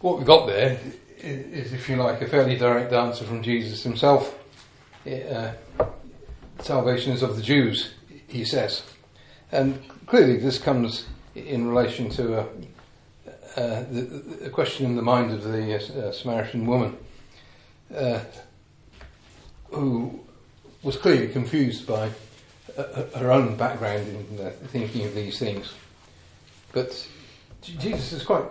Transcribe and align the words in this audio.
what 0.00 0.18
we've 0.18 0.26
got 0.26 0.46
there 0.46 0.78
is, 1.18 1.72
if 1.72 1.88
you 1.88 1.96
like, 1.96 2.20
a 2.20 2.26
fairly 2.26 2.56
direct 2.56 2.92
answer 2.92 3.24
from 3.24 3.42
Jesus 3.42 3.82
himself. 3.82 4.38
Uh, 5.06 5.52
salvation 6.60 7.12
is 7.12 7.22
of 7.22 7.36
the 7.36 7.42
Jews, 7.42 7.94
he 8.26 8.44
says. 8.44 8.82
And 9.52 9.80
clearly, 10.06 10.36
this 10.36 10.58
comes 10.58 11.06
in 11.34 11.68
relation 11.68 12.10
to 12.10 12.40
a, 12.40 12.42
uh, 13.56 13.84
the, 13.90 14.02
the, 14.42 14.50
question 14.50 14.86
in 14.86 14.96
the 14.96 15.02
mind 15.02 15.30
of 15.30 15.44
the 15.44 15.76
uh, 15.76 16.12
Samaritan 16.12 16.66
woman 16.66 16.96
uh, 17.94 18.20
who 19.70 20.20
was 20.82 20.96
clearly 20.96 21.28
confused 21.28 21.86
by 21.86 22.10
uh, 22.76 23.04
her 23.16 23.30
own 23.30 23.56
background 23.56 24.08
in 24.08 24.46
uh, 24.46 24.50
thinking 24.68 25.04
of 25.04 25.14
these 25.14 25.38
things. 25.38 25.72
But 26.72 27.06
Jesus 27.62 28.12
is 28.12 28.22
quite 28.24 28.44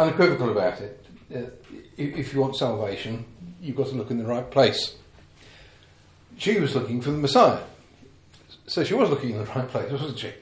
unequivocal 0.00 0.50
about 0.50 0.80
it. 0.80 1.04
Uh, 1.34 1.42
if 1.96 2.32
you 2.32 2.40
want 2.40 2.56
salvation, 2.56 3.24
you've 3.60 3.76
got 3.76 3.88
to 3.88 3.94
look 3.94 4.10
in 4.10 4.18
the 4.18 4.24
right 4.24 4.50
place. 4.50 4.96
She 6.38 6.58
was 6.58 6.74
looking 6.74 7.02
for 7.02 7.10
the 7.10 7.18
Messiah. 7.18 7.62
So 8.66 8.84
she 8.84 8.94
was 8.94 9.10
looking 9.10 9.30
in 9.30 9.38
the 9.38 9.44
right 9.44 9.68
place, 9.68 9.92
wasn't 9.92 10.18
she? 10.18 10.32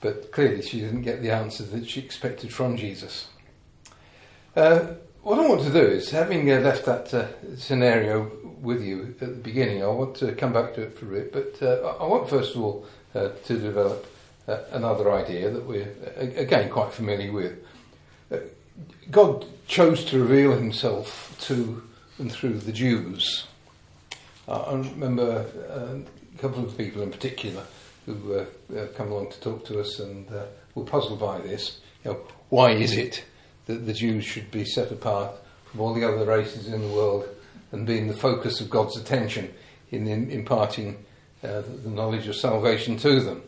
But 0.00 0.32
clearly 0.32 0.62
she 0.62 0.80
didn't 0.80 1.02
get 1.02 1.20
the 1.20 1.30
answer 1.30 1.64
that 1.64 1.88
she 1.88 2.00
expected 2.00 2.52
from 2.52 2.76
Jesus. 2.76 3.28
Uh, 4.54 4.94
what 5.22 5.38
I 5.38 5.48
want 5.48 5.62
to 5.62 5.72
do 5.72 5.80
is, 5.80 6.10
having 6.10 6.50
uh, 6.50 6.60
left 6.60 6.86
that 6.86 7.12
uh, 7.12 7.26
scenario 7.56 8.30
with 8.60 8.82
you 8.82 9.14
at 9.20 9.28
the 9.28 9.42
beginning, 9.42 9.82
I 9.82 9.88
want 9.88 10.16
to 10.16 10.32
come 10.32 10.52
back 10.52 10.74
to 10.74 10.82
it 10.82 10.96
for 10.96 11.06
a 11.06 11.20
bit, 11.20 11.32
but 11.32 11.62
uh, 11.62 11.96
I 12.00 12.06
want 12.06 12.30
first 12.30 12.54
of 12.54 12.62
all 12.62 12.86
uh, 13.14 13.28
to 13.44 13.58
develop 13.58 14.06
another 14.70 15.10
idea 15.12 15.50
that 15.50 15.66
we're, 15.66 15.92
again, 16.16 16.70
quite 16.70 16.92
familiar 16.92 17.32
with. 17.32 17.58
God 19.10 19.46
chose 19.66 20.04
to 20.06 20.20
reveal 20.20 20.52
himself 20.52 21.36
to 21.42 21.82
and 22.18 22.32
through 22.32 22.58
the 22.58 22.72
Jews. 22.72 23.46
I 24.48 24.72
remember 24.72 25.44
a 25.68 26.38
couple 26.38 26.64
of 26.64 26.76
people 26.78 27.02
in 27.02 27.10
particular 27.10 27.64
who 28.06 28.34
uh, 28.34 28.44
uh, 28.76 28.86
come 28.96 29.10
along 29.10 29.30
to 29.32 29.40
talk 29.40 29.64
to 29.66 29.80
us 29.80 29.98
and 29.98 30.30
uh, 30.30 30.44
were 30.74 30.84
puzzled 30.84 31.18
by 31.18 31.38
this. 31.38 31.80
You 32.04 32.12
know, 32.12 32.20
why 32.48 32.70
is 32.70 32.96
it 32.96 33.24
that 33.66 33.86
the 33.86 33.92
Jews 33.92 34.24
should 34.24 34.50
be 34.50 34.64
set 34.64 34.92
apart 34.92 35.32
from 35.64 35.80
all 35.80 35.92
the 35.92 36.06
other 36.08 36.24
races 36.24 36.68
in 36.68 36.80
the 36.80 36.94
world 36.94 37.26
and 37.72 37.86
being 37.86 38.06
the 38.06 38.14
focus 38.14 38.60
of 38.60 38.70
God's 38.70 38.96
attention 38.96 39.52
in, 39.90 40.06
in 40.06 40.30
imparting 40.30 41.04
uh, 41.42 41.62
the 41.82 41.90
knowledge 41.90 42.28
of 42.28 42.36
salvation 42.36 42.96
to 42.98 43.20
them? 43.20 43.42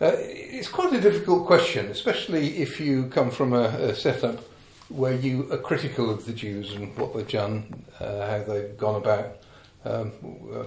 Uh, 0.00 0.10
it's 0.16 0.68
quite 0.68 0.92
a 0.92 1.00
difficult 1.00 1.46
question, 1.46 1.86
especially 1.86 2.56
if 2.56 2.80
you 2.80 3.06
come 3.06 3.30
from 3.30 3.52
a, 3.52 3.68
a 3.68 3.94
setup 3.94 4.40
where 4.88 5.14
you 5.14 5.50
are 5.52 5.58
critical 5.58 6.10
of 6.10 6.26
the 6.26 6.32
Jews 6.32 6.74
and 6.74 6.96
what 6.96 7.14
they've 7.14 7.28
done, 7.28 7.84
uh, 8.00 8.26
how 8.26 8.42
they've 8.42 8.76
gone 8.76 8.96
about 8.96 9.36
um, 9.84 10.12
uh, 10.52 10.64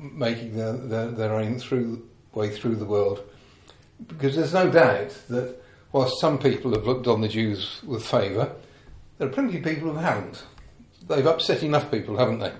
making 0.00 0.56
their, 0.56 0.74
their, 0.74 1.10
their 1.10 1.34
own 1.34 1.58
through, 1.58 2.06
way 2.34 2.50
through 2.50 2.76
the 2.76 2.84
world. 2.84 3.20
Because 4.06 4.36
there's 4.36 4.54
no 4.54 4.70
doubt 4.70 5.10
that 5.28 5.60
whilst 5.92 6.20
some 6.20 6.38
people 6.38 6.72
have 6.72 6.86
looked 6.86 7.08
on 7.08 7.20
the 7.20 7.28
Jews 7.28 7.82
with 7.84 8.04
favour, 8.04 8.52
there 9.18 9.26
are 9.26 9.32
plenty 9.32 9.58
of 9.58 9.64
people 9.64 9.90
who 9.90 9.98
haven't. 9.98 10.44
They've 11.08 11.26
upset 11.26 11.64
enough 11.64 11.90
people, 11.90 12.16
haven't 12.16 12.38
they? 12.38 12.52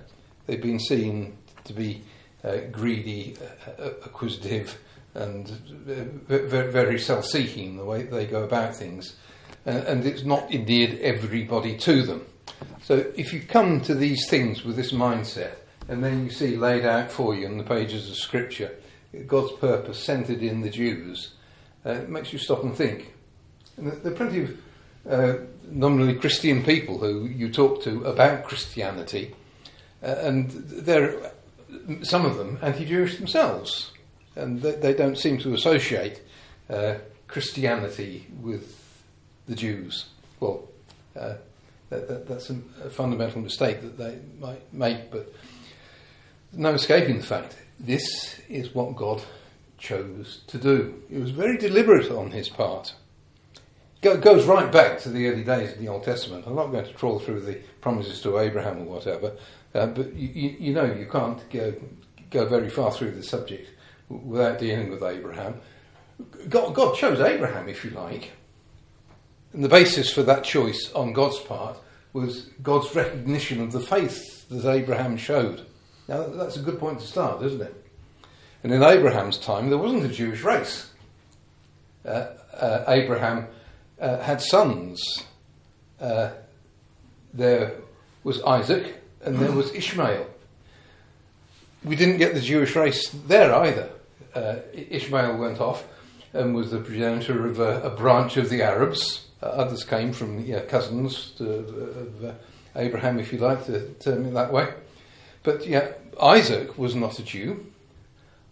They've 0.46 0.60
been 0.60 0.80
seen 0.80 1.36
to 1.64 1.72
be 1.72 2.02
uh, 2.42 2.56
greedy, 2.72 3.36
uh, 3.40 3.82
uh 3.82 3.90
acquisitive, 4.04 4.78
and 5.18 5.48
very, 6.28 6.98
self-seeking 6.98 7.76
the 7.76 7.84
way 7.84 8.02
they 8.04 8.26
go 8.26 8.44
about 8.44 8.74
things. 8.74 9.16
and 9.64 10.06
it's 10.06 10.24
not 10.24 10.50
endeared 10.50 10.98
everybody 11.00 11.76
to 11.76 12.02
them. 12.02 12.24
So 12.82 13.04
if 13.16 13.32
you 13.32 13.40
come 13.40 13.80
to 13.82 13.94
these 13.94 14.28
things 14.28 14.64
with 14.64 14.76
this 14.76 14.92
mindset, 14.92 15.56
and 15.88 16.02
then 16.04 16.24
you 16.24 16.30
see 16.30 16.56
laid 16.56 16.84
out 16.84 17.10
for 17.10 17.34
you 17.34 17.46
in 17.46 17.58
the 17.58 17.64
pages 17.64 18.08
of 18.08 18.16
Scripture 18.16 18.74
God's 19.26 19.52
purpose 19.52 20.04
centered 20.04 20.42
in 20.42 20.60
the 20.60 20.70
Jews, 20.70 21.32
uh, 21.84 21.90
it 21.90 22.08
makes 22.08 22.32
you 22.32 22.38
stop 22.38 22.62
and 22.62 22.76
think. 22.76 23.14
And 23.76 23.92
there 23.92 24.12
are 24.12 24.16
plenty 24.16 24.42
of 24.42 24.58
uh, 25.08 25.34
nominally 25.70 26.14
Christian 26.14 26.62
people 26.62 26.98
who 26.98 27.24
you 27.24 27.50
talk 27.50 27.82
to 27.84 28.04
about 28.04 28.44
Christianity, 28.44 29.34
uh, 30.02 30.16
and 30.20 30.50
they're 30.50 31.32
some 32.02 32.24
of 32.24 32.36
them 32.36 32.58
anti-Jewish 32.62 33.16
themselves, 33.16 33.92
and 34.38 34.62
they, 34.62 34.94
don't 34.94 35.18
seem 35.18 35.38
to 35.38 35.52
associate 35.52 36.22
uh, 36.70 36.94
Christianity 37.26 38.26
with 38.40 38.76
the 39.46 39.54
Jews. 39.54 40.06
Well, 40.40 40.68
uh, 41.16 41.34
that, 41.90 42.08
that, 42.08 42.28
that's 42.28 42.50
a, 42.50 42.58
a, 42.84 42.90
fundamental 42.90 43.40
mistake 43.40 43.80
that 43.82 43.98
they 43.98 44.18
might 44.38 44.72
make, 44.72 45.10
but 45.10 45.32
no 46.52 46.74
escaping 46.74 47.16
the 47.16 47.22
fact 47.22 47.56
this 47.80 48.38
is 48.48 48.74
what 48.74 48.96
God 48.96 49.22
chose 49.78 50.42
to 50.48 50.58
do. 50.58 51.02
It 51.10 51.18
was 51.18 51.30
very 51.30 51.56
deliberate 51.56 52.10
on 52.10 52.30
his 52.30 52.48
part. 52.48 52.94
It 54.02 54.20
goes 54.20 54.46
right 54.46 54.70
back 54.70 55.00
to 55.00 55.08
the 55.08 55.26
early 55.28 55.44
days 55.44 55.72
of 55.72 55.78
the 55.78 55.88
Old 55.88 56.04
Testament. 56.04 56.44
I'm 56.46 56.54
not 56.54 56.70
going 56.70 56.84
to 56.84 56.92
trawl 56.92 57.18
through 57.18 57.40
the 57.40 57.54
promises 57.80 58.20
to 58.22 58.38
Abraham 58.38 58.80
or 58.80 58.84
whatever, 58.84 59.32
uh, 59.74 59.86
but 59.86 60.14
you, 60.14 60.56
you, 60.58 60.72
know 60.72 60.84
you 60.84 61.06
can't 61.06 61.48
go, 61.50 61.74
go 62.30 62.46
very 62.46 62.70
far 62.70 62.92
through 62.92 63.12
the 63.12 63.22
subject 63.22 63.70
without 64.08 64.58
dealing 64.58 64.90
with 64.90 65.02
Abraham. 65.02 65.60
God, 66.48 66.74
God 66.74 66.96
chose 66.96 67.20
Abraham, 67.20 67.68
if 67.68 67.84
you 67.84 67.90
like. 67.90 68.32
And 69.52 69.64
the 69.64 69.68
basis 69.68 70.12
for 70.12 70.22
that 70.24 70.44
choice 70.44 70.90
on 70.94 71.12
God's 71.12 71.38
part 71.38 71.78
was 72.12 72.50
God's 72.62 72.94
recognition 72.94 73.60
of 73.60 73.72
the 73.72 73.80
faith 73.80 74.48
that 74.48 74.68
Abraham 74.68 75.16
showed. 75.16 75.66
Now, 76.08 76.26
that's 76.26 76.56
a 76.56 76.62
good 76.62 76.78
point 76.78 77.00
to 77.00 77.06
start, 77.06 77.42
isn't 77.42 77.60
it? 77.60 77.84
And 78.62 78.72
in 78.72 78.82
Abraham's 78.82 79.38
time, 79.38 79.68
there 79.68 79.78
wasn't 79.78 80.04
a 80.04 80.08
Jewish 80.08 80.42
race. 80.42 80.90
Uh, 82.04 82.26
uh, 82.54 82.84
Abraham 82.88 83.46
uh, 84.00 84.18
had 84.18 84.40
sons. 84.40 85.24
Uh, 86.00 86.30
there 87.34 87.74
was 88.24 88.42
Isaac 88.42 89.00
and 89.22 89.38
there 89.38 89.52
was 89.52 89.72
Ishmael. 89.74 90.26
We 91.84 91.96
didn't 91.96 92.18
get 92.18 92.34
the 92.34 92.40
Jewish 92.40 92.74
race 92.74 93.10
there 93.10 93.54
either. 93.54 93.90
Uh, 94.34 94.56
Ishmael 94.72 95.36
went 95.36 95.60
off 95.60 95.86
and 96.32 96.54
was 96.54 96.70
the 96.70 96.78
progenitor 96.78 97.46
of 97.46 97.58
a, 97.60 97.82
a 97.82 97.90
branch 97.90 98.36
of 98.36 98.50
the 98.50 98.62
Arabs. 98.62 99.26
Uh, 99.42 99.46
others 99.46 99.84
came 99.84 100.12
from 100.12 100.44
yeah, 100.44 100.60
cousins 100.60 101.30
to, 101.38 101.50
of 101.50 102.36
Abraham, 102.76 103.18
if 103.18 103.32
you 103.32 103.38
like 103.38 103.66
to 103.66 103.88
term 103.94 104.26
it 104.26 104.34
that 104.34 104.52
way. 104.52 104.72
But 105.42 105.66
yeah, 105.66 105.92
Isaac 106.20 106.76
was 106.78 106.94
not 106.94 107.18
a 107.18 107.22
Jew. 107.22 107.66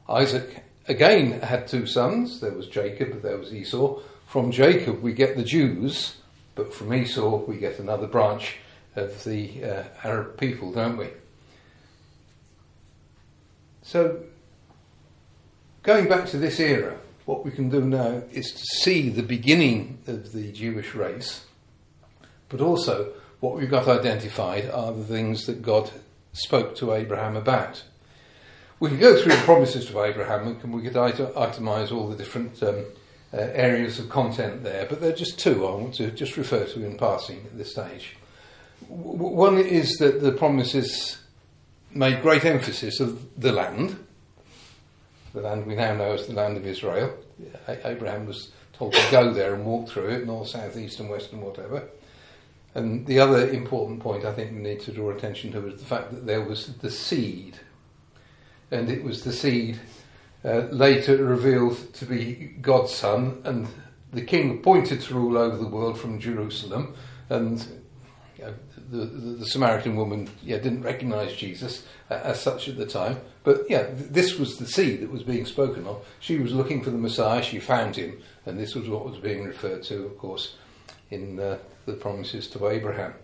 Isaac 0.09 0.63
again 0.89 1.41
had 1.41 1.67
two 1.67 1.87
sons. 1.87 2.41
There 2.41 2.53
was 2.53 2.69
Jacob, 2.69 3.23
there 3.23 3.39
was 3.39 3.53
Esau. 3.53 4.01
From 4.27 4.51
Jacob 4.51 5.03
we 5.03 5.13
get 5.13 5.37
the 5.37 5.45
Jews, 5.45 6.17
but 6.55 6.73
from 6.73 6.95
Esau 6.95 7.45
we 7.45 7.57
get 7.57 7.79
another 7.79 8.07
branch 8.07 8.57
of 8.95 9.25
the 9.25 9.63
uh, 9.65 9.85
Arab 10.05 10.39
people, 10.39 10.73
don't 10.73 10.97
we? 10.97 11.09
So, 13.83 14.21
going 15.87 16.09
back 16.09 16.27
to 16.27 16.37
this 16.37 16.59
era, 16.59 16.99
what 17.27 17.45
we 17.45 17.53
can 17.53 17.71
do 17.71 17.81
now 17.81 18.21
is 18.33 18.51
to 18.51 18.65
see 18.83 19.09
the 19.09 19.23
beginning 19.23 19.99
of 20.09 20.33
the 20.33 20.51
Jewish 20.51 20.97
race, 20.97 21.47
but 22.49 22.61
also 22.61 23.13
what 23.39 23.57
we've 23.57 23.71
got 23.71 23.87
identified 23.87 24.69
are 24.69 24.93
the 24.93 25.05
things 25.05 25.47
that 25.47 25.63
God 25.63 25.91
spoke 26.33 26.75
to 26.77 26.93
Abraham 26.93 27.37
about. 27.37 27.85
We 28.81 28.89
can 28.89 28.99
go 28.99 29.23
through 29.23 29.37
the 29.37 29.43
promises 29.43 29.87
to 29.87 30.03
Abraham 30.03 30.59
and 30.61 30.75
we 30.75 30.83
could 30.83 30.95
itemize 30.95 31.93
all 31.93 32.09
the 32.09 32.17
different 32.17 32.61
um, 32.65 32.85
uh, 33.33 33.37
areas 33.37 34.01
of 34.01 34.09
content 34.09 34.65
there, 34.65 34.87
but 34.87 35.01
there 35.01 35.11
are 35.11 35.17
just 35.17 35.39
two 35.39 35.67
I 35.67 35.71
want 35.71 35.95
to 35.95 36.11
just 36.11 36.37
refer 36.37 36.65
to 36.65 36.85
in 36.85 36.99
passing 36.99 37.45
at 37.47 37.57
this 37.57 37.71
stage. 37.71 38.17
W- 38.89 39.17
one 39.17 39.57
is 39.59 39.97
that 39.99 40.21
the 40.21 40.33
promises 40.33 41.19
made 41.93 42.23
great 42.23 42.45
emphasis 42.45 42.99
of 42.99 43.41
the 43.41 43.53
land, 43.53 44.05
the 45.37 45.43
land 45.43 45.67
we 45.67 45.75
now 45.75 45.95
know 45.95 46.13
as 46.13 46.27
the 46.27 46.33
land 46.33 46.57
of 46.57 46.67
Israel. 46.67 47.15
Abraham 47.69 48.27
was 48.27 48.53
told 48.73 48.95
to 48.95 49.11
go 49.11 49.33
there 49.33 49.55
and 49.55 49.65
walk 49.65 49.89
through 49.89 50.09
it, 50.09 50.27
north, 50.27 50.49
south, 50.49 50.77
east, 50.77 50.99
and 50.99 51.11
west, 51.11 51.33
and 51.33 51.43
whatever. 51.43 51.85
And 52.75 53.07
the 53.07 53.21
other 53.21 53.49
important 53.51 54.01
point 54.01 54.25
I 54.25 54.33
think 54.33 54.53
we 54.53 54.59
need 54.59 54.81
to 54.81 54.93
draw 54.93 55.11
attention 55.11 55.53
to 55.53 55.67
is 55.69 55.81
the 55.81 55.87
fact 55.87 56.11
that 56.11 56.27
there 56.27 56.43
was 56.43 56.79
the 56.79 56.91
seed, 56.91 57.59
and 58.71 58.89
it 58.91 59.05
was 59.05 59.25
the 59.25 59.33
seed 59.33 59.79
uh, 60.45 60.69
later 60.71 61.23
revealed 61.23 61.93
to 61.95 62.07
be 62.07 62.55
God's 62.61 62.93
son, 62.93 63.43
and 63.45 63.69
the 64.13 64.23
king 64.23 64.59
appointed 64.59 65.03
to 65.03 65.15
rule 65.15 65.37
over 65.37 65.57
the 65.57 65.69
world 65.69 65.99
from 65.99 66.19
Jerusalem, 66.19 66.95
and 67.29 67.67
the, 68.39 68.55
the, 68.99 69.05
the, 69.05 69.47
Samaritan 69.47 69.97
woman 69.97 70.29
yeah, 70.43 70.59
didn't 70.59 70.83
recognise 70.83 71.35
Jesus 71.35 71.87
uh, 72.11 72.15
as 72.23 72.41
such 72.41 72.69
at 72.69 72.77
the 72.77 72.87
time. 72.87 73.21
But 73.45 73.69
yeah, 73.69 73.85
th- 73.85 74.11
this 74.11 74.39
was 74.39 74.59
the 74.59 74.67
seed 74.67 75.01
that 75.01 75.11
was 75.11 75.23
being 75.23 75.47
spoken 75.47 75.87
of. 75.87 76.07
She 76.21 76.39
was 76.39 76.53
looking 76.53 76.83
for 76.83 76.91
the 76.91 76.99
Messiah, 76.99 77.43
she 77.43 77.59
found 77.59 77.97
him, 77.97 78.21
and 78.45 78.59
this 78.59 78.75
was 78.75 78.89
what 78.89 79.05
was 79.05 79.19
being 79.19 79.45
referred 79.45 79.83
to, 79.85 80.05
of 80.05 80.19
course, 80.19 80.57
in 81.11 81.41
uh, 81.41 81.59
the 81.87 81.95
promises 81.95 82.49
to 82.49 82.69
Abraham. 82.69 83.15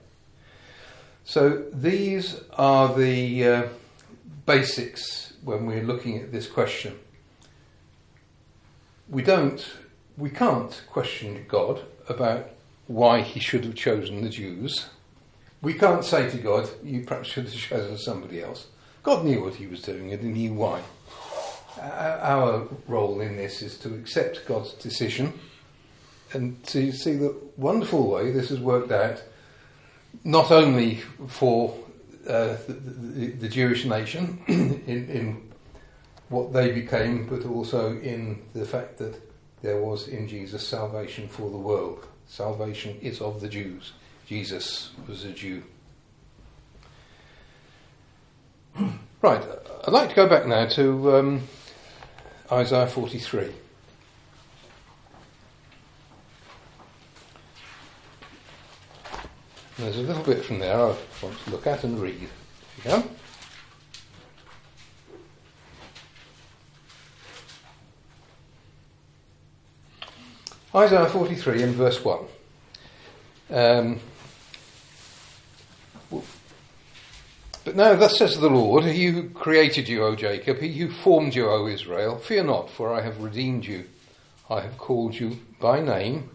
So 1.25 1.65
these 1.73 2.41
are 2.53 2.93
the 2.95 3.47
uh, 3.47 3.63
basics 4.47 5.35
when 5.45 5.67
we're 5.67 5.83
looking 5.83 6.19
at 6.19 6.33
this 6.33 6.49
question. 6.49 6.99
We 9.09 9.23
don't, 9.23 9.65
we 10.17 10.31
can't 10.31 10.83
question 10.89 11.45
God 11.49 11.83
about 12.09 12.51
why 12.87 13.21
he 13.21 13.41
should 13.41 13.65
have 13.65 13.75
chosen 13.75 14.23
the 14.23 14.29
Jews. 14.29 14.89
We 15.63 15.75
can't 15.75 16.05
say 16.05 16.29
to 16.29 16.39
God, 16.39 16.69
you 16.83 17.05
perhaps 17.05 17.29
should 17.29 17.45
have 17.45 17.55
chosen 17.55 17.97
somebody 17.97 18.43
else. 18.43 18.67
God 19.05 19.25
knew 19.25 19.45
what 19.45 19.55
he 19.55 19.69
was 19.69 19.81
doing 19.81 20.13
and 20.13 20.21
he 20.23 20.29
knew 20.29 20.55
why. 20.55 20.83
Our 21.81 22.69
role 22.89 23.21
in 23.21 23.37
this 23.37 23.63
is 23.63 23.79
to 23.79 23.95
accept 23.95 24.47
God's 24.47 24.73
decision 24.73 25.33
and 26.33 26.63
to 26.65 26.93
see 26.93 27.15
the 27.15 27.37
wonderful 27.57 28.11
way 28.11 28.33
this 28.33 28.49
has 28.49 28.59
worked 28.59 28.91
out, 28.91 29.23
not 30.25 30.51
only 30.51 30.97
for 31.29 31.77
uh, 32.27 32.57
the, 32.67 32.73
the, 32.73 33.27
the, 33.33 33.49
Jewish 33.49 33.85
nation 33.85 34.43
in, 34.47 34.83
in 34.87 35.53
what 36.29 36.53
they 36.53 36.71
became, 36.71 37.27
but 37.27 37.45
also 37.45 37.99
in 37.99 38.43
the 38.55 38.65
fact 38.65 38.99
that 38.99 39.21
there 39.63 39.81
was 39.81 40.09
in 40.09 40.29
Jesus 40.29 40.67
salvation 40.67 41.29
for 41.29 41.51
the 41.51 41.59
world. 41.59 42.07
Salvation 42.27 42.97
is 43.01 43.21
of 43.21 43.41
the 43.41 43.49
Jews. 43.49 43.93
Jesus 44.33 44.93
was 45.07 45.25
a 45.27 45.31
Jew. 45.31 45.63
Right, 49.21 49.45
I'd 49.87 49.93
like 49.93 50.09
to 50.09 50.17
go 50.17 50.29
back 50.29 50.47
now 50.47 50.67
to 50.67 51.17
um, 51.17 51.43
Isaiah 52.51 52.89
43. 52.89 53.53
There's 59.79 59.99
a 59.99 60.01
little 60.01 60.25
bit 60.25 60.45
from 60.45 60.59
there 60.59 60.75
I 60.77 60.97
want 61.23 61.39
to 61.45 61.51
look 61.51 61.69
at 61.69 61.85
and 61.85 62.01
read. 62.01 62.23
If 62.23 62.85
you 62.85 62.91
can. 62.91 63.09
Isaiah 70.75 71.07
43 71.07 71.63
and 71.63 71.75
verse 71.75 72.05
1. 72.05 72.19
Um, 73.51 74.01
but 77.65 77.77
now, 77.77 77.95
thus 77.95 78.19
says 78.19 78.39
the 78.39 78.49
Lord, 78.49 78.85
He 78.85 79.07
who 79.07 79.29
created 79.31 79.89
you, 79.89 80.05
O 80.05 80.17
Jacob, 80.17 80.59
He 80.59 80.73
who 80.73 80.91
formed 80.91 81.35
you, 81.35 81.49
O 81.49 81.67
Israel, 81.67 82.19
fear 82.19 82.45
not, 82.45 82.71
for 82.71 82.93
I 82.93 83.03
have 83.03 83.21
redeemed 83.21 83.65
you. 83.65 83.85
I 84.51 84.61
have 84.61 84.79
called 84.79 85.15
you 85.15 85.39
by 85.61 85.81
name. 85.81 86.31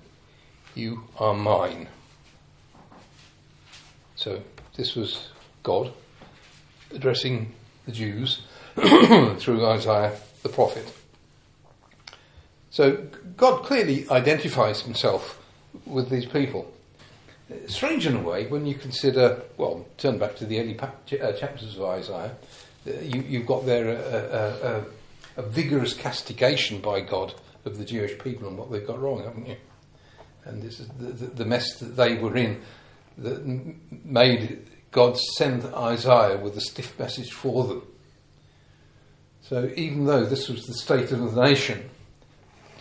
You 0.74 1.04
are 1.18 1.34
mine. 1.34 1.90
So, 4.16 4.42
this 4.76 4.96
was 4.96 5.30
God 5.64 5.94
addressing 6.94 7.54
the 7.86 7.92
Jews 7.92 8.42
through 8.76 9.66
Isaiah 9.66 10.18
the 10.44 10.50
prophet. 10.50 10.94
So 12.70 13.08
God 13.36 13.64
clearly 13.64 14.08
identifies 14.10 14.82
himself 14.82 15.44
with 15.86 16.10
these 16.10 16.26
people. 16.26 16.72
Strange 17.68 18.06
in 18.06 18.16
a 18.16 18.22
way 18.22 18.46
when 18.48 18.66
you 18.66 18.76
consider, 18.76 19.42
well, 19.56 19.86
turn 19.98 20.18
back 20.18 20.36
to 20.36 20.46
the 20.46 20.60
early 20.60 20.74
pa- 20.74 20.92
uh, 21.22 21.32
chapters 21.32 21.78
of 21.78 21.84
Isaiah, 21.84 22.36
uh, 22.86 23.00
you, 23.00 23.40
have 23.40 23.48
got 23.48 23.66
there 23.66 23.88
a, 23.88 23.96
a, 23.96 25.42
a, 25.42 25.44
a, 25.44 25.50
vigorous 25.50 25.94
castigation 25.94 26.82
by 26.82 27.00
God 27.00 27.34
of 27.64 27.78
the 27.78 27.86
Jewish 27.86 28.20
people 28.20 28.50
and 28.50 28.58
what 28.58 28.70
they've 28.70 28.86
got 28.86 29.00
wrong, 29.00 29.24
haven't 29.24 29.48
you? 29.48 29.56
And 30.44 30.62
this 30.62 30.80
is 30.82 30.88
the, 31.00 31.06
the, 31.06 31.26
the 31.28 31.46
mess 31.46 31.80
that 31.80 31.96
they 31.96 32.16
were 32.16 32.36
in 32.36 32.62
that 33.18 33.46
made 34.04 34.68
God 34.92 35.18
send 35.18 35.66
Isaiah 35.66 36.38
with 36.38 36.58
a 36.58 36.62
stiff 36.62 37.00
message 37.00 37.32
for 37.32 37.66
them. 37.66 37.84
So 39.42 39.72
even 39.76 40.06
though 40.06 40.26
this 40.26 40.50
was 40.50 40.66
the 40.66 40.74
state 40.74 41.12
of 41.12 41.34
the 41.34 41.42
nation, 41.42 41.90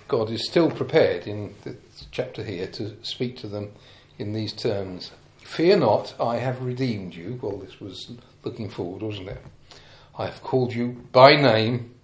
God 0.08 0.30
is 0.30 0.46
still 0.46 0.70
prepared 0.70 1.26
in 1.26 1.54
the 1.62 1.76
chapter 2.10 2.42
here 2.42 2.66
to 2.68 2.96
speak 3.02 3.36
to 3.38 3.48
them 3.48 3.72
in 4.18 4.32
these 4.32 4.52
terms. 4.52 5.12
Fear 5.42 5.78
not, 5.78 6.14
I 6.20 6.38
have 6.38 6.62
redeemed 6.62 7.14
you. 7.14 7.38
Well, 7.40 7.58
this 7.58 7.80
was 7.80 8.12
looking 8.44 8.68
forward, 8.68 9.02
wasn't 9.02 9.28
it? 9.28 9.42
I 10.18 10.26
have 10.26 10.42
called 10.42 10.74
you 10.74 11.04
by 11.12 11.36
name, 11.36 11.94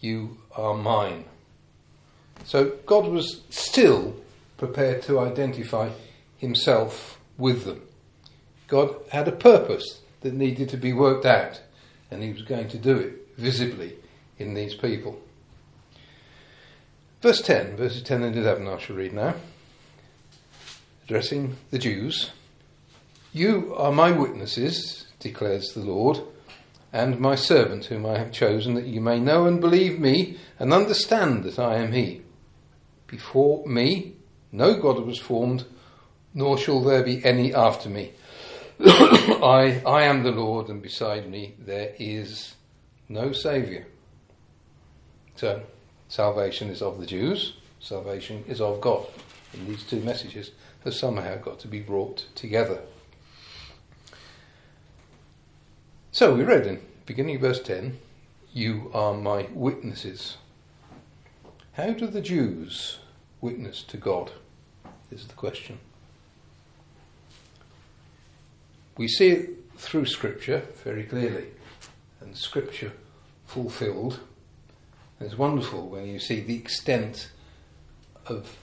you 0.00 0.38
are 0.56 0.74
mine. 0.74 1.24
So 2.44 2.72
God 2.86 3.06
was 3.06 3.42
still 3.50 4.16
prepared 4.56 5.02
to 5.02 5.20
identify 5.20 5.90
himself 6.36 7.18
with 7.38 7.64
them. 7.64 7.82
God 8.68 8.96
had 9.10 9.28
a 9.28 9.32
purpose 9.32 10.00
that 10.20 10.34
needed 10.34 10.68
to 10.70 10.76
be 10.76 10.92
worked 10.92 11.24
out, 11.24 11.60
and 12.10 12.22
he 12.22 12.32
was 12.32 12.42
going 12.42 12.68
to 12.68 12.78
do 12.78 12.96
it 12.96 13.28
visibly 13.36 13.94
in 14.38 14.54
these 14.54 14.74
people. 14.74 15.20
Verse 17.22 17.40
10, 17.40 17.76
verses 17.76 18.02
10 18.02 18.22
and 18.22 18.36
11, 18.36 18.66
I 18.66 18.78
shall 18.78 18.96
read 18.96 19.12
now. 19.12 19.34
Addressing 21.06 21.56
the 21.70 21.78
Jews 21.78 22.32
You 23.32 23.72
are 23.76 23.92
my 23.92 24.10
witnesses, 24.10 25.06
declares 25.20 25.72
the 25.72 25.80
Lord, 25.80 26.18
and 26.92 27.20
my 27.20 27.36
servant 27.36 27.84
whom 27.84 28.04
I 28.04 28.18
have 28.18 28.32
chosen, 28.32 28.74
that 28.74 28.86
you 28.86 29.00
may 29.00 29.20
know 29.20 29.46
and 29.46 29.60
believe 29.60 30.00
me 30.00 30.36
and 30.58 30.72
understand 30.72 31.44
that 31.44 31.60
I 31.60 31.76
am 31.76 31.92
He. 31.92 32.22
Before 33.06 33.64
me, 33.68 34.14
no 34.50 34.74
God 34.80 34.98
was 35.06 35.20
formed, 35.20 35.64
nor 36.34 36.58
shall 36.58 36.82
there 36.82 37.04
be 37.04 37.24
any 37.24 37.54
after 37.54 37.88
me. 37.88 38.10
I, 38.80 39.80
I 39.86 40.02
am 40.02 40.24
the 40.24 40.32
Lord, 40.32 40.68
and 40.68 40.82
beside 40.82 41.30
me 41.30 41.54
there 41.60 41.94
is 42.00 42.56
no 43.08 43.30
Saviour. 43.30 43.86
So, 45.36 45.62
Salvation 46.08 46.68
is 46.68 46.82
of 46.82 46.98
the 46.98 47.06
Jews, 47.06 47.52
salvation 47.78 48.42
is 48.48 48.60
of 48.60 48.80
God. 48.80 49.06
in 49.54 49.66
these 49.68 49.84
two 49.84 50.00
messages 50.00 50.50
have 50.86 50.94
somehow 50.94 51.36
got 51.36 51.60
to 51.60 51.68
be 51.68 51.80
brought 51.80 52.26
together. 52.34 52.80
So 56.12 56.34
we 56.34 56.44
read 56.44 56.66
in 56.66 56.80
beginning 57.04 57.38
verse 57.38 57.62
10 57.62 57.98
You 58.52 58.90
are 58.94 59.14
my 59.14 59.48
witnesses. 59.52 60.38
How 61.74 61.90
do 61.90 62.06
the 62.06 62.22
Jews 62.22 62.98
witness 63.40 63.82
to 63.84 63.96
God? 63.96 64.32
Is 65.10 65.26
the 65.26 65.34
question. 65.34 65.78
We 68.96 69.06
see 69.06 69.28
it 69.28 69.50
through 69.76 70.06
Scripture 70.06 70.66
very 70.82 71.04
clearly, 71.04 71.48
and 72.20 72.36
Scripture 72.36 72.92
fulfilled 73.44 74.18
it's 75.18 75.38
wonderful 75.38 75.88
when 75.88 76.06
you 76.06 76.18
see 76.18 76.40
the 76.40 76.56
extent 76.56 77.30
of 78.26 78.54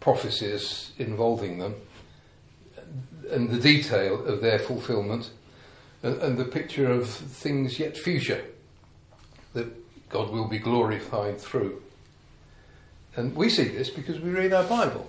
prophecies 0.00 0.92
involving 0.98 1.58
them 1.58 1.74
and 3.30 3.50
the 3.50 3.58
detail 3.58 4.24
of 4.26 4.40
their 4.40 4.58
fulfillment 4.58 5.30
and, 6.02 6.20
and 6.22 6.38
the 6.38 6.44
picture 6.44 6.90
of 6.90 7.08
things 7.08 7.78
yet 7.78 7.96
future 7.96 8.44
that 9.54 9.66
God 10.08 10.30
will 10.30 10.48
be 10.48 10.58
glorified 10.58 11.40
through. 11.40 11.82
And 13.16 13.34
we 13.34 13.50
see 13.50 13.64
this 13.64 13.90
because 13.90 14.20
we 14.20 14.30
read 14.30 14.52
our 14.52 14.64
Bible. 14.64 15.08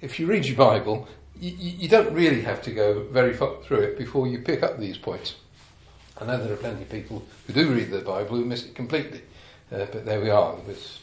If 0.00 0.20
you 0.20 0.26
read 0.26 0.44
your 0.44 0.56
Bible, 0.56 1.08
you, 1.40 1.50
you, 1.50 1.88
don't 1.88 2.12
really 2.12 2.42
have 2.42 2.62
to 2.62 2.72
go 2.72 3.04
very 3.04 3.32
far 3.32 3.56
through 3.62 3.80
it 3.80 3.98
before 3.98 4.26
you 4.26 4.40
pick 4.40 4.62
up 4.62 4.78
these 4.78 4.98
points. 4.98 5.36
I 6.20 6.26
know 6.26 6.42
there 6.42 6.52
are 6.52 6.56
plenty 6.56 6.82
of 6.82 6.90
people 6.90 7.24
who 7.46 7.52
do 7.52 7.72
read 7.72 7.90
the 7.90 8.00
Bible 8.00 8.36
who 8.36 8.44
miss 8.44 8.66
it 8.66 8.74
completely, 8.74 9.22
uh, 9.72 9.86
but 9.90 10.04
there 10.04 10.20
we 10.20 10.30
are. 10.30 10.56
There's 10.66 11.00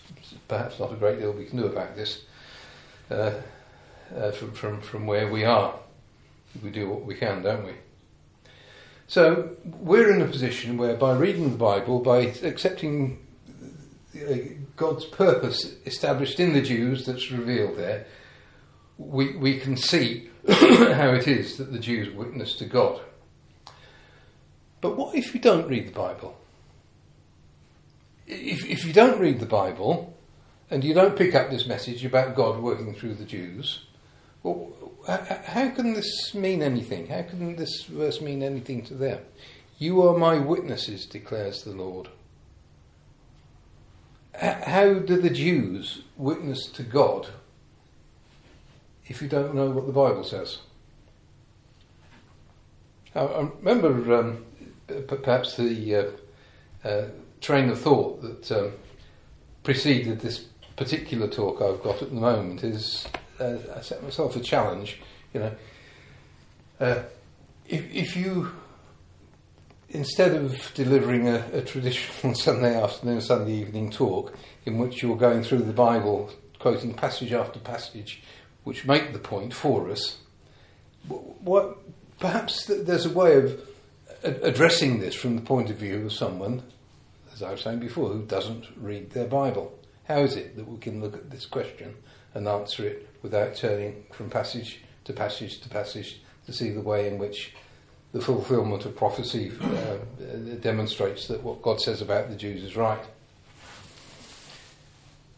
perhaps 0.48 0.80
not 0.80 0.92
a 0.92 0.96
great 0.96 1.20
deal 1.20 1.32
we 1.32 1.46
can 1.46 1.58
do 1.58 1.66
about 1.66 1.96
this 1.96 2.24
uh, 3.10 3.34
uh, 4.16 4.32
from, 4.32 4.52
from, 4.54 4.82
from 4.82 5.08
where 5.08 5.32
we 5.32 5.44
are. 5.44 5.74
We 6.64 6.70
do 6.70 6.90
what 6.90 7.06
we 7.06 7.16
can, 7.16 7.42
don't 7.44 7.66
we? 7.66 7.74
So 9.08 9.56
we're 9.64 10.14
in 10.14 10.22
a 10.22 10.28
position 10.28 10.78
where 10.78 10.96
by 10.96 11.16
reading 11.16 11.52
the 11.52 11.58
Bible, 11.58 12.00
by 12.00 12.20
accepting 12.44 13.20
uh, 14.16 14.36
God's 14.76 15.06
purpose 15.06 15.76
established 15.86 16.40
in 16.40 16.54
the 16.54 16.62
Jews 16.62 17.06
that's 17.06 17.32
revealed 17.32 17.78
there, 17.78 18.06
we, 18.98 19.36
we 19.36 19.60
can 19.60 19.78
see 19.78 20.30
how 20.48 21.10
it 21.10 21.28
is 21.28 21.58
that 21.58 21.72
the 21.72 21.80
Jews 21.80 22.14
witness 22.14 22.56
to 22.58 22.66
God. 22.66 23.02
But 24.82 24.96
what 24.96 25.16
if 25.16 25.34
you 25.34 25.40
don't 25.40 25.68
read 25.68 25.88
the 25.88 25.92
Bible? 25.92 26.39
If, 28.30 28.66
if 28.66 28.86
you 28.86 28.94
don't 28.94 29.20
read 29.20 29.40
the 29.40 29.48
Bible 29.48 30.16
and 30.70 30.84
you 30.84 30.94
don't 30.94 31.18
pick 31.18 31.34
up 31.34 31.50
this 31.50 31.66
message 31.66 32.06
about 32.06 32.36
God 32.36 32.60
working 32.60 32.94
through 32.94 33.16
the 33.16 33.26
Jews, 33.26 33.86
well, 34.44 34.72
how 35.08 35.70
can 35.72 35.94
this 35.94 36.34
mean 36.36 36.62
anything? 36.62 37.08
How 37.08 37.24
can 37.24 37.56
this 37.56 37.84
verse 37.86 38.22
mean 38.22 38.44
anything 38.44 38.84
to 38.86 38.94
them? 38.94 39.20
You 39.80 40.08
are 40.08 40.18
my 40.18 40.38
witnesses, 40.38 41.06
declares 41.06 41.64
the 41.64 41.72
Lord. 41.72 42.10
How 44.36 44.94
do 44.94 45.20
the 45.20 45.30
Jews 45.30 46.04
witness 46.16 46.68
to 46.68 46.84
God 46.84 47.30
if 49.08 49.22
you 49.22 49.28
don't 49.28 49.56
know 49.56 49.72
what 49.72 49.88
the 49.88 49.92
Bible 49.92 50.24
says? 50.24 50.60
I, 53.16 53.50
remember 53.62 54.16
um, 54.16 54.46
perhaps 55.08 55.58
the 55.58 55.96
uh, 55.96 56.88
uh, 56.88 57.06
train 57.42 57.70
of 57.70 57.80
thought 57.80 58.22
that 58.22 58.52
um, 58.52 58.74
preceded 59.64 60.20
this 60.22 60.46
particular 60.76 61.28
talk 61.28 61.62
I've 61.62 61.84
got 61.84 62.02
at 62.02 62.10
the 62.10 62.16
moment 62.16 62.64
is 62.64 63.08
uh, 63.40 63.58
I 63.76 63.82
set 63.82 64.04
myself 64.04 64.36
a 64.36 64.40
challenge. 64.40 65.00
You 65.34 65.40
know, 65.42 65.52
uh, 66.80 67.04
if, 67.68 67.94
if 67.94 68.16
you 68.16 68.52
instead 69.90 70.36
of 70.36 70.72
delivering 70.76 71.28
a, 71.28 71.46
a, 71.52 71.62
traditional 71.62 72.36
Sunday 72.36 72.82
afternoon, 72.82 73.22
Sunday 73.22 73.54
evening 73.54 73.90
talk 73.90 74.36
in 74.66 74.78
which 74.78 75.02
you're 75.02 75.18
going 75.18 75.44
through 75.44 75.64
the 75.64 75.74
Bible, 75.74 76.32
quoting 76.60 76.94
passage 76.94 77.34
after 77.34 77.60
passage, 77.60 78.22
which 78.64 78.86
make 78.86 79.14
the 79.14 79.20
point 79.20 79.54
for 79.54 79.90
us, 79.90 80.18
what 81.08 81.78
perhaps 82.20 82.66
there's 82.66 83.06
a 83.06 83.10
way 83.10 83.36
of 83.36 83.68
addressing 84.24 85.00
this 85.00 85.16
from 85.16 85.36
the 85.36 85.42
point 85.42 85.70
of 85.70 85.78
view 85.78 86.06
of 86.06 86.14
someone, 86.14 86.62
as 87.40 87.44
I 87.44 87.52
was 87.52 87.62
saying 87.62 87.80
before, 87.80 88.10
who 88.10 88.24
doesn't 88.24 88.66
read 88.76 89.12
their 89.12 89.28
Bible. 89.28 89.80
How 90.10 90.20
is 90.20 90.36
it 90.36 90.58
that 90.58 90.68
we 90.68 90.78
can 90.78 91.02
look 91.02 91.14
at 91.14 91.30
this 91.32 91.46
question 91.46 91.96
and 92.34 92.48
answer 92.50 92.86
it 92.86 93.08
without 93.22 93.56
turning 93.56 94.04
from 94.12 94.30
passage 94.30 94.82
to 95.06 95.14
passage 95.14 95.62
to 95.62 95.70
passage 95.70 96.22
to 96.46 96.52
see 96.52 96.70
the 96.72 96.82
way 96.82 97.08
in 97.08 97.18
which 97.18 97.54
the 98.12 98.20
fulfillment 98.20 98.84
of 98.84 98.96
prophecy 98.98 99.54
uh, 99.62 99.98
demonstrates 100.60 101.28
that 101.28 101.42
what 101.42 101.62
God 101.62 101.80
says 101.80 102.02
about 102.02 102.30
the 102.30 102.36
Jews 102.36 102.62
is 102.62 102.76
right. 102.76 103.06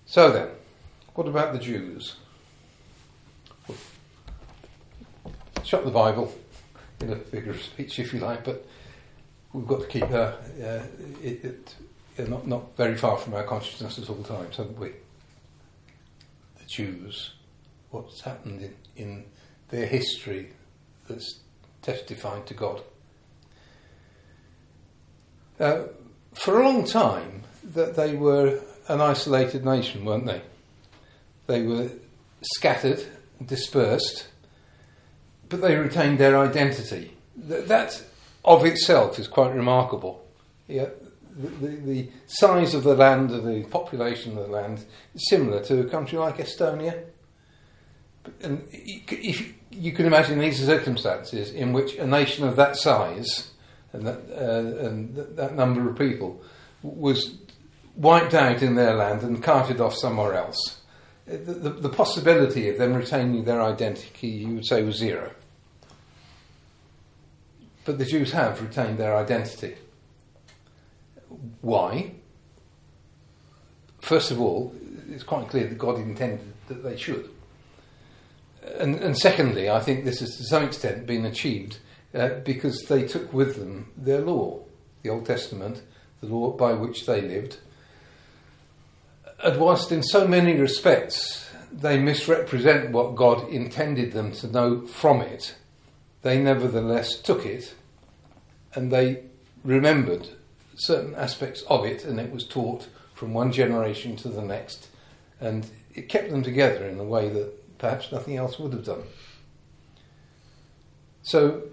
So 0.08 0.32
then, 0.32 0.48
what 1.14 1.28
about 1.28 1.54
the 1.54 1.60
Jews? 1.60 2.16
Shut 5.64 5.86
the 5.86 5.92
Bible 5.92 6.34
in 7.00 7.12
a 7.12 7.16
figure 7.18 7.52
of 7.52 7.62
speech, 7.62 8.00
if 8.00 8.12
you 8.12 8.20
like, 8.20 8.44
but 8.44 8.66
we've 9.54 9.68
got 9.68 9.82
to 9.82 9.88
keep 9.88 10.10
uh, 10.10 10.34
uh, 10.64 10.84
it, 11.22 11.46
it 11.46 11.76
uh, 12.20 12.24
not, 12.24 12.48
not 12.48 12.76
very 12.78 12.96
far 12.96 13.18
from 13.18 13.34
our 13.34 13.44
consciousness 13.44 13.98
at 14.00 14.10
all 14.10 14.24
times, 14.24 14.58
haven't 14.58 14.80
we? 14.80 14.90
The 16.60 16.66
Jews, 16.68 17.34
what's 17.90 18.22
happened 18.22 18.62
in, 18.62 18.76
in 18.96 19.26
their 19.70 19.86
history 19.86 20.50
that's 21.08 21.40
testified 21.82 22.46
to 22.48 22.54
God. 22.54 22.82
Uh, 25.60 25.84
for 26.34 26.60
a 26.60 26.64
long 26.64 26.86
time, 26.86 27.44
that 27.64 27.96
they 27.96 28.16
were 28.16 28.60
an 28.88 29.02
isolated 29.02 29.64
nation, 29.64 30.06
weren't 30.06 30.26
they? 30.26 30.42
They 31.48 31.62
were 31.62 31.90
scattered, 32.42 33.06
dispersed, 33.46 34.28
but 35.50 35.62
they 35.62 35.76
retained 35.76 36.20
their 36.20 36.38
identity. 36.38 37.12
That, 37.36 38.02
of 38.44 38.66
itself 38.66 39.20
is 39.20 39.28
quite 39.28 39.54
remarkable. 39.54 40.26
Yeah, 40.68 40.88
the, 41.36 41.68
the, 41.68 42.10
size 42.28 42.74
of 42.74 42.84
the 42.84 42.96
land 42.96 43.32
and 43.32 43.48
the 43.48 43.68
population 43.70 44.38
of 44.38 44.46
the 44.46 44.52
land 44.52 44.86
is 45.16 45.30
similar 45.30 45.64
to 45.64 45.82
a 45.82 45.86
country 45.86 46.18
like 46.18 46.38
Estonia. 46.38 47.04
And 48.42 48.68
if 48.72 49.54
you 49.72 49.92
can 49.94 50.06
imagine 50.06 50.40
these 50.40 50.64
circumstances 50.64 51.52
in 51.52 51.74
which 51.74 51.96
a 51.96 52.06
nation 52.06 52.48
of 52.48 52.56
that 52.58 52.76
size 52.76 53.52
and 53.94 54.06
that, 54.06 54.20
uh, 54.30 54.86
and 54.86 55.16
that 55.36 55.56
number 55.56 55.90
of 55.90 55.98
people 55.98 56.42
was 56.82 57.38
wiped 57.96 58.34
out 58.34 58.62
in 58.62 58.76
their 58.76 58.94
land 58.94 59.22
and 59.24 59.42
carted 59.44 59.82
off 59.82 59.96
somewhere 59.96 60.36
else, 60.36 60.82
the, 61.26 61.38
the, 61.38 61.70
the 61.70 61.90
possibility 61.90 62.70
of 62.70 62.78
them 62.78 62.94
retaining 62.94 63.44
their 63.44 63.62
identity, 63.62 64.28
you 64.28 64.56
would 64.56 64.66
say, 64.66 64.84
was 64.84 64.98
zero. 64.98 65.32
But 67.86 67.98
the 67.98 68.06
Jews 68.06 68.32
have 68.34 68.62
retained 68.62 68.98
their 68.98 69.16
identity. 69.16 69.76
Why? 71.62 72.14
First 74.00 74.32
of 74.32 74.42
all, 74.42 74.74
it's 75.10 75.24
quite 75.24 75.50
clear 75.50 75.68
that 75.68 75.78
God 75.78 75.98
intended 75.98 76.54
that 76.68 76.84
they 76.84 76.98
should 76.98 77.30
and, 78.64 78.96
and, 78.96 79.18
secondly, 79.18 79.70
I 79.70 79.80
think 79.80 80.06
this 80.06 80.20
has 80.20 80.38
to 80.38 80.44
some 80.44 80.64
extent 80.64 81.06
been 81.06 81.26
achieved 81.26 81.80
uh, 82.14 82.30
because 82.44 82.84
they 82.88 83.08
took 83.08 83.34
with 83.34 83.56
them 83.56 83.92
their 83.98 84.20
law, 84.20 84.60
the 85.02 85.10
Old 85.10 85.26
Testament, 85.26 85.82
the 86.20 86.28
law 86.28 86.52
by 86.52 86.74
which 86.74 87.06
they 87.06 87.22
lived. 87.22 87.58
And 89.44 89.60
whilst 89.60 89.92
in 89.92 90.04
so 90.04 90.28
many 90.28 90.56
respects 90.58 91.48
they 91.72 91.98
misrepresent 91.98 92.92
what 92.92 93.16
God 93.16 93.50
intended 93.50 94.12
them 94.12 94.34
to 94.34 94.48
know 94.48 94.86
from 94.86 95.22
it, 95.22 95.56
they 96.22 96.38
nevertheless 96.38 97.20
took 97.20 97.46
it 97.46 97.74
and 98.76 98.92
they 98.92 99.24
remembered 99.64 100.28
certain 100.82 101.16
aspects 101.16 101.62
of 101.64 101.86
it 101.86 102.04
and 102.04 102.20
it 102.20 102.32
was 102.32 102.46
taught 102.46 102.88
from 103.14 103.34
one 103.34 103.52
generation 103.52 104.16
to 104.16 104.30
the 104.30 104.42
next 104.42 104.88
and 105.40 105.70
it 105.94 106.10
kept 106.10 106.30
them 106.30 106.44
together 106.44 106.86
in 106.86 107.00
a 107.00 107.04
way 107.04 107.30
that 107.30 107.78
perhaps 107.78 108.12
nothing 108.12 108.38
else 108.38 108.58
would 108.60 108.74
have 108.74 108.86
done. 108.86 109.04
So 111.24 111.64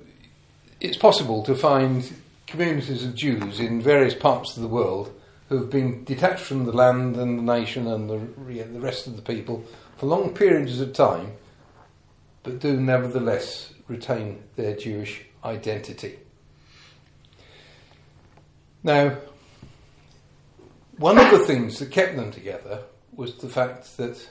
it's 0.81 0.97
possible 0.97 1.43
to 1.45 1.55
find 1.55 2.13
communities 2.47 3.05
of 3.05 3.15
Jews 3.15 3.61
in 3.61 3.81
various 3.81 4.15
parts 4.15 4.57
of 4.57 4.63
the 4.63 4.69
world 4.69 5.13
who 5.49 5.57
have 5.57 5.71
been 5.71 6.05
detached 6.05 6.45
from 6.45 6.65
the 6.65 6.73
land 6.73 7.17
and 7.17 7.39
the 7.39 7.43
nation 7.43 7.87
and 7.87 8.11
the, 8.11 8.65
the 8.65 8.81
rest 8.81 9.07
of 9.07 9.17
the 9.17 9.23
people 9.23 9.65
for 9.97 10.07
long 10.07 10.35
periods 10.35 10.81
of 10.81 10.93
time, 10.93 11.33
but 12.43 12.59
do 12.59 12.79
nevertheless 12.79 13.73
retain 13.87 14.43
their 14.57 14.77
Jewish 14.77 15.25
identity. 15.45 16.19
Now, 18.83 19.19
one 20.97 21.19
of 21.19 21.31
the 21.31 21.47
things 21.47 21.79
that 21.79 21.91
kept 21.91 22.17
them 22.17 22.31
together 22.31 22.83
was 23.15 23.37
the 23.37 23.49
fact 23.49 23.97
that 23.97 24.29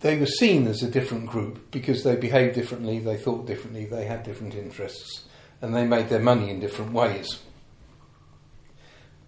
they 0.00 0.18
were 0.18 0.26
seen 0.26 0.66
as 0.66 0.82
a 0.82 0.90
different 0.90 1.26
group 1.26 1.70
because 1.70 2.04
they 2.04 2.16
behaved 2.16 2.54
differently, 2.54 2.98
they 2.98 3.16
thought 3.16 3.46
differently, 3.46 3.84
they 3.84 4.04
had 4.04 4.22
different 4.22 4.54
interests, 4.54 5.24
and 5.60 5.74
they 5.74 5.84
made 5.84 6.08
their 6.08 6.20
money 6.20 6.50
in 6.50 6.60
different 6.60 6.92
ways. 6.92 7.40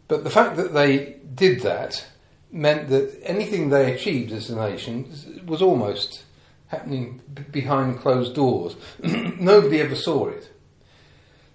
But 0.09 0.25
the 0.25 0.30
fact 0.30 0.57
that 0.57 0.73
they 0.75 1.16
did 1.35 1.61
that 1.61 2.07
meant 2.50 2.88
that 2.88 3.18
anything 3.23 3.68
they 3.68 3.92
achieved 3.92 4.33
as 4.33 4.50
a 4.50 4.57
nation 4.57 5.12
was 5.47 5.62
almost 5.62 6.25
happening 6.68 7.20
behind 7.50 7.98
closed 7.98 8.34
doors. 8.34 8.76
Nobody 9.02 9.80
ever 9.80 9.94
saw 9.94 10.28
it. 10.28 10.50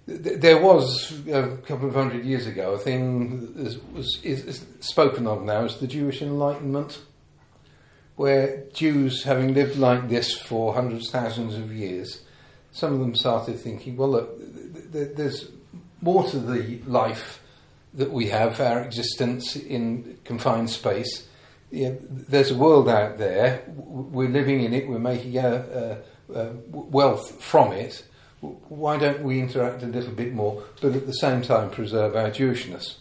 There 0.06 0.60
was 0.60 1.22
uh, 1.26 1.52
a 1.52 1.56
couple 1.58 1.88
of 1.88 1.94
hundred 1.94 2.26
years 2.26 2.46
ago 2.46 2.72
a 2.72 2.78
thing 2.78 3.54
that 3.54 3.80
was, 3.94 4.20
is 4.22 4.66
spoken 4.80 5.26
of 5.26 5.42
now 5.42 5.64
as 5.64 5.78
the 5.78 5.86
Jewish 5.86 6.20
Enlightenment 6.20 7.00
where 8.16 8.64
Jews, 8.72 9.24
having 9.24 9.54
lived 9.54 9.76
like 9.76 10.08
this 10.08 10.36
for 10.36 10.74
hundreds, 10.74 11.10
thousands 11.10 11.56
of 11.56 11.72
years, 11.72 12.22
some 12.72 12.92
of 12.92 13.00
them 13.00 13.14
started 13.14 13.58
thinking, 13.58 13.96
well, 13.96 14.10
look, 14.10 14.30
there's 14.92 15.48
more 16.00 16.24
to 16.30 16.38
the 16.38 16.80
life 16.86 17.40
that 17.92 18.10
we 18.10 18.28
have, 18.28 18.60
our 18.60 18.82
existence 18.82 19.56
in 19.56 20.18
confined 20.24 20.70
space. 20.70 21.26
There's 21.74 22.50
a 22.50 22.56
world 22.56 22.88
out 22.88 23.18
there, 23.18 23.62
we're 23.68 24.28
living 24.28 24.62
in 24.62 24.72
it, 24.72 24.88
we're 24.88 24.98
making 24.98 25.36
a, 25.38 26.02
a, 26.30 26.34
a 26.34 26.52
wealth 26.70 27.42
from 27.42 27.72
it. 27.72 28.04
Why 28.40 28.98
don't 28.98 29.22
we 29.22 29.40
interact 29.40 29.82
a 29.82 29.86
little 29.86 30.12
bit 30.12 30.32
more, 30.32 30.62
but 30.80 30.94
at 30.94 31.06
the 31.06 31.14
same 31.14 31.42
time 31.42 31.70
preserve 31.70 32.14
our 32.14 32.30
Jewishness? 32.30 32.96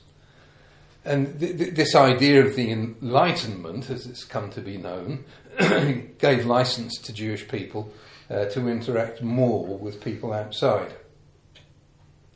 And 1.05 1.39
th- 1.39 1.57
th- 1.57 1.73
this 1.75 1.95
idea 1.95 2.45
of 2.45 2.55
the 2.55 2.71
Enlightenment, 2.71 3.89
as 3.89 4.05
it's 4.05 4.23
come 4.23 4.49
to 4.51 4.61
be 4.61 4.77
known, 4.77 5.25
gave 6.17 6.45
license 6.45 6.97
to 6.99 7.13
Jewish 7.13 7.47
people 7.47 7.91
uh, 8.29 8.45
to 8.45 8.69
interact 8.69 9.21
more 9.21 9.77
with 9.77 10.01
people 10.01 10.31
outside. 10.31 10.93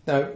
Now, 0.05 0.29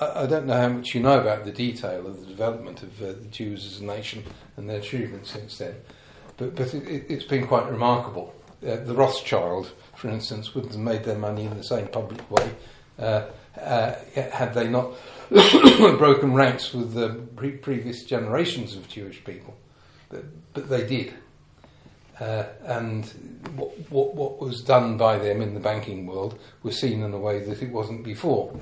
I, 0.00 0.26
don't 0.26 0.46
know 0.46 0.56
how 0.56 0.68
much 0.68 0.94
you 0.94 1.00
know 1.00 1.20
about 1.20 1.44
the 1.44 1.52
detail 1.52 2.06
of 2.06 2.20
the 2.20 2.26
development 2.26 2.82
of 2.82 3.02
uh, 3.02 3.06
the 3.08 3.28
Jews 3.30 3.66
as 3.66 3.80
a 3.80 3.84
nation 3.84 4.24
and 4.56 4.68
their 4.68 4.78
achievements 4.78 5.30
since 5.30 5.58
then, 5.58 5.74
but, 6.36 6.54
but 6.54 6.72
it, 6.72 7.10
has 7.10 7.24
been 7.24 7.46
quite 7.46 7.70
remarkable. 7.70 8.34
Uh, 8.66 8.76
the 8.76 8.94
Rothschild, 8.94 9.72
for 9.94 10.08
instance, 10.08 10.54
wouldn't 10.54 10.72
have 10.72 10.82
made 10.82 11.04
their 11.04 11.18
money 11.18 11.44
in 11.44 11.56
the 11.56 11.64
same 11.64 11.86
public 11.88 12.30
way 12.30 12.50
uh, 12.98 13.26
uh, 13.60 13.94
had 14.14 14.54
they 14.54 14.68
not 14.68 14.92
broken 15.98 16.34
ranks 16.34 16.72
with 16.72 16.94
the 16.94 17.10
pre- 17.36 17.52
previous 17.52 18.04
generations 18.04 18.76
of 18.76 18.88
Jewish 18.88 19.22
people, 19.24 19.56
but, 20.08 20.24
but 20.54 20.68
they 20.68 20.86
did. 20.86 21.14
Uh, 22.18 22.44
and 22.64 23.06
what, 23.56 23.70
what, 23.90 24.14
what, 24.14 24.40
was 24.40 24.62
done 24.62 24.98
by 24.98 25.18
them 25.18 25.40
in 25.40 25.54
the 25.54 25.60
banking 25.60 26.06
world 26.06 26.38
was 26.62 26.78
seen 26.78 27.02
in 27.02 27.14
a 27.14 27.18
way 27.18 27.42
that 27.42 27.62
it 27.62 27.70
wasn't 27.70 28.04
before. 28.04 28.60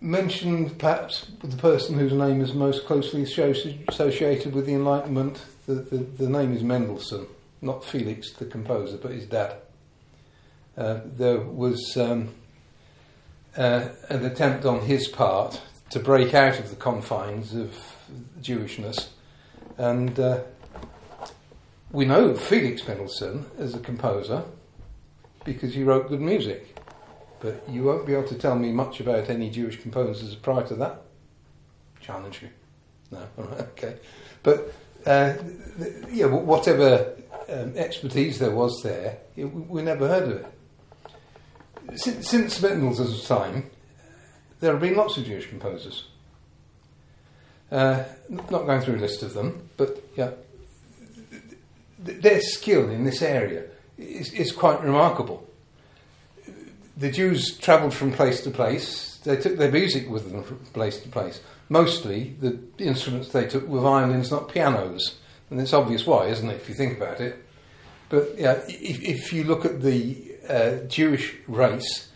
Mention 0.00 0.70
perhaps 0.70 1.26
the 1.42 1.56
person 1.56 1.98
whose 1.98 2.12
name 2.12 2.40
is 2.40 2.52
most 2.52 2.86
closely 2.86 3.22
associated 3.22 4.54
with 4.54 4.66
the 4.66 4.74
Enlightenment. 4.74 5.44
The, 5.66 5.74
the, 5.74 5.96
the 5.98 6.28
name 6.28 6.54
is 6.54 6.62
Mendelssohn, 6.62 7.26
not 7.60 7.84
Felix 7.84 8.32
the 8.32 8.46
composer, 8.46 8.98
but 8.98 9.12
his 9.12 9.26
dad. 9.26 9.56
Uh, 10.76 11.00
there 11.04 11.40
was 11.40 11.96
um, 11.96 12.28
uh, 13.56 13.88
an 14.08 14.24
attempt 14.24 14.64
on 14.64 14.82
his 14.82 15.08
part 15.08 15.60
to 15.90 15.98
break 15.98 16.34
out 16.34 16.58
of 16.58 16.70
the 16.70 16.76
confines 16.76 17.54
of 17.54 17.74
Jewishness, 18.40 19.08
and 19.78 20.18
uh, 20.20 20.40
we 21.90 22.04
know 22.04 22.34
Felix 22.34 22.86
Mendelssohn 22.86 23.46
as 23.58 23.74
a 23.74 23.78
composer 23.78 24.44
because 25.44 25.74
he 25.74 25.82
wrote 25.82 26.08
good 26.08 26.20
music. 26.20 26.75
But 27.46 27.62
you 27.68 27.84
won't 27.84 28.04
be 28.04 28.12
able 28.12 28.26
to 28.26 28.34
tell 28.34 28.58
me 28.58 28.72
much 28.72 28.98
about 28.98 29.30
any 29.30 29.50
Jewish 29.50 29.80
composers 29.80 30.34
prior 30.34 30.66
to 30.66 30.74
that. 30.74 31.02
Challenge 32.00 32.42
you. 32.42 32.48
No, 33.12 33.28
okay. 33.60 33.98
But 34.42 34.74
uh, 35.06 35.34
yeah, 36.10 36.26
whatever 36.26 37.14
um, 37.48 37.76
expertise 37.76 38.40
there 38.40 38.50
was 38.50 38.82
there, 38.82 39.18
it, 39.36 39.44
we 39.44 39.80
never 39.82 40.08
heard 40.08 40.24
of 40.24 40.30
it. 40.40 42.00
Since, 42.00 42.28
since 42.28 42.60
Mendelssohn's 42.60 43.28
time, 43.28 43.70
there 44.58 44.72
have 44.72 44.80
been 44.80 44.96
lots 44.96 45.16
of 45.16 45.26
Jewish 45.26 45.48
composers. 45.48 46.08
Uh, 47.70 48.02
not 48.28 48.66
going 48.66 48.80
through 48.80 48.96
a 48.96 48.98
list 48.98 49.22
of 49.22 49.34
them, 49.34 49.68
but 49.76 50.02
yeah, 50.16 50.32
their 52.00 52.40
skill 52.40 52.90
in 52.90 53.04
this 53.04 53.22
area 53.22 53.66
is, 53.96 54.32
is 54.32 54.50
quite 54.50 54.82
remarkable. 54.82 55.45
The 56.96 57.10
Jews 57.10 57.58
travelled 57.58 57.94
from 57.94 58.12
place 58.12 58.40
to 58.42 58.50
place. 58.50 59.18
They 59.24 59.36
took 59.36 59.58
their 59.58 59.70
music 59.70 60.08
with 60.08 60.30
them 60.30 60.42
from 60.42 60.58
place 60.72 60.98
to 61.00 61.08
place. 61.08 61.40
Mostly, 61.68 62.36
the 62.40 62.58
instruments 62.78 63.28
they 63.28 63.46
took 63.46 63.66
were 63.66 63.80
violins, 63.80 64.30
not 64.30 64.48
pianos, 64.48 65.18
and 65.50 65.60
it's 65.60 65.72
obvious 65.72 66.06
why, 66.06 66.26
isn't 66.26 66.48
it? 66.48 66.54
If 66.54 66.68
you 66.68 66.74
think 66.74 66.96
about 66.96 67.20
it. 67.20 67.44
But 68.08 68.38
yeah, 68.38 68.60
if, 68.68 69.02
if 69.02 69.32
you 69.32 69.44
look 69.44 69.64
at 69.64 69.82
the 69.82 70.36
uh, 70.48 70.76
Jewish 70.86 71.34
race 71.48 72.08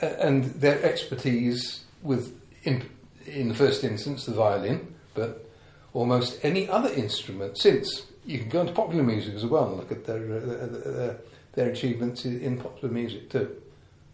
uh, 0.00 0.06
and 0.06 0.44
their 0.44 0.82
expertise 0.82 1.84
with, 2.02 2.40
in, 2.62 2.88
in 3.26 3.48
the 3.48 3.54
first 3.54 3.84
instance, 3.84 4.26
the 4.26 4.32
violin, 4.32 4.94
but 5.14 5.48
almost 5.92 6.38
any 6.42 6.68
other 6.68 6.92
instrument 6.92 7.58
since 7.58 8.06
you 8.24 8.38
can 8.38 8.48
go 8.48 8.60
into 8.60 8.72
popular 8.72 9.02
music 9.02 9.34
as 9.34 9.44
well 9.44 9.68
and 9.68 9.76
look 9.78 9.92
at 9.92 10.06
their, 10.06 10.36
uh, 10.36 10.88
uh, 10.88 11.14
their 11.54 11.70
achievements 11.70 12.24
in 12.24 12.58
popular 12.58 12.92
music 12.92 13.28
too. 13.28 13.61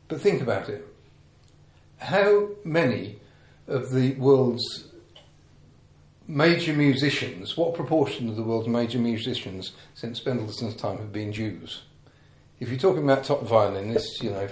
But 0.08 0.20
think 0.20 0.40
about 0.40 0.68
it. 0.68 0.86
How 1.98 2.48
many 2.64 3.20
of 3.66 3.90
the 3.90 4.14
world's 4.14 4.88
major 6.26 6.72
musicians, 6.72 7.56
what 7.56 7.74
proportion 7.74 8.28
of 8.28 8.36
the 8.36 8.42
world's 8.42 8.68
major 8.68 8.98
musicians 8.98 9.72
since 9.94 10.24
Mendelssohn's 10.24 10.76
time 10.76 10.98
have 10.98 11.12
been 11.12 11.32
Jews? 11.32 11.82
If 12.60 12.70
you're 12.70 12.78
talking 12.78 13.04
about 13.04 13.24
top 13.24 13.42
violinists, 13.42 14.22
you 14.22 14.30
know, 14.30 14.48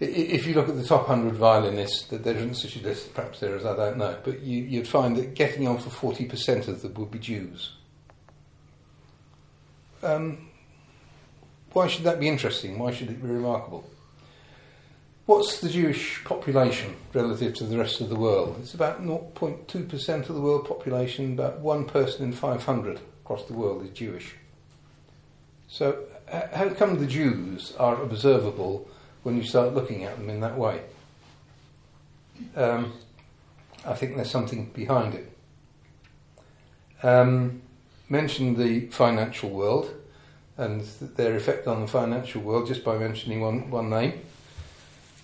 if 0.00 0.46
you 0.46 0.54
look 0.54 0.68
at 0.68 0.76
the 0.76 0.84
top 0.84 1.08
100 1.08 1.34
violinists, 1.36 2.06
that 2.08 2.24
there 2.24 2.34
isn't 2.34 2.56
such 2.56 2.76
a 2.76 2.80
list, 2.80 3.14
perhaps 3.14 3.40
there 3.40 3.56
is, 3.56 3.64
I 3.64 3.76
don't 3.76 3.98
know, 3.98 4.18
but 4.24 4.40
you, 4.40 4.80
would 4.80 4.88
find 4.88 5.16
that 5.16 5.34
getting 5.34 5.68
on 5.68 5.78
for 5.78 6.14
40% 6.14 6.68
of 6.68 6.82
them 6.82 6.94
would 6.94 7.10
be 7.10 7.18
Jews. 7.18 7.72
Um, 10.02 10.48
why 11.72 11.86
should 11.86 12.04
that 12.04 12.18
be 12.18 12.28
interesting? 12.28 12.78
Why 12.78 12.92
should 12.92 13.10
it 13.10 13.22
be 13.22 13.28
remarkable? 13.28 13.88
What's 15.24 15.60
the 15.60 15.68
Jewish 15.68 16.24
population 16.24 16.96
relative 17.14 17.54
to 17.54 17.64
the 17.64 17.78
rest 17.78 18.00
of 18.00 18.08
the 18.08 18.16
world? 18.16 18.56
It's 18.60 18.74
about 18.74 19.04
0.2% 19.04 20.28
of 20.28 20.34
the 20.34 20.40
world 20.40 20.66
population, 20.66 21.34
about 21.34 21.60
one 21.60 21.84
person 21.84 22.24
in 22.24 22.32
500 22.32 22.98
across 23.24 23.44
the 23.44 23.52
world 23.52 23.84
is 23.84 23.90
Jewish. 23.90 24.34
So, 25.68 26.00
how 26.28 26.70
come 26.70 26.98
the 26.98 27.06
Jews 27.06 27.72
are 27.78 28.02
observable 28.02 28.88
when 29.22 29.36
you 29.36 29.44
start 29.44 29.74
looking 29.74 30.02
at 30.02 30.18
them 30.18 30.28
in 30.28 30.40
that 30.40 30.58
way? 30.58 30.82
Um, 32.56 32.92
I 33.86 33.94
think 33.94 34.16
there's 34.16 34.30
something 34.30 34.70
behind 34.74 35.14
it. 35.14 35.32
Um, 37.04 37.62
mentioned 38.08 38.56
the 38.56 38.88
financial 38.88 39.50
world 39.50 39.94
and 40.56 40.82
their 41.16 41.36
effect 41.36 41.68
on 41.68 41.80
the 41.80 41.86
financial 41.86 42.42
world 42.42 42.66
just 42.66 42.82
by 42.82 42.98
mentioning 42.98 43.40
one, 43.40 43.70
one 43.70 43.88
name. 43.88 44.20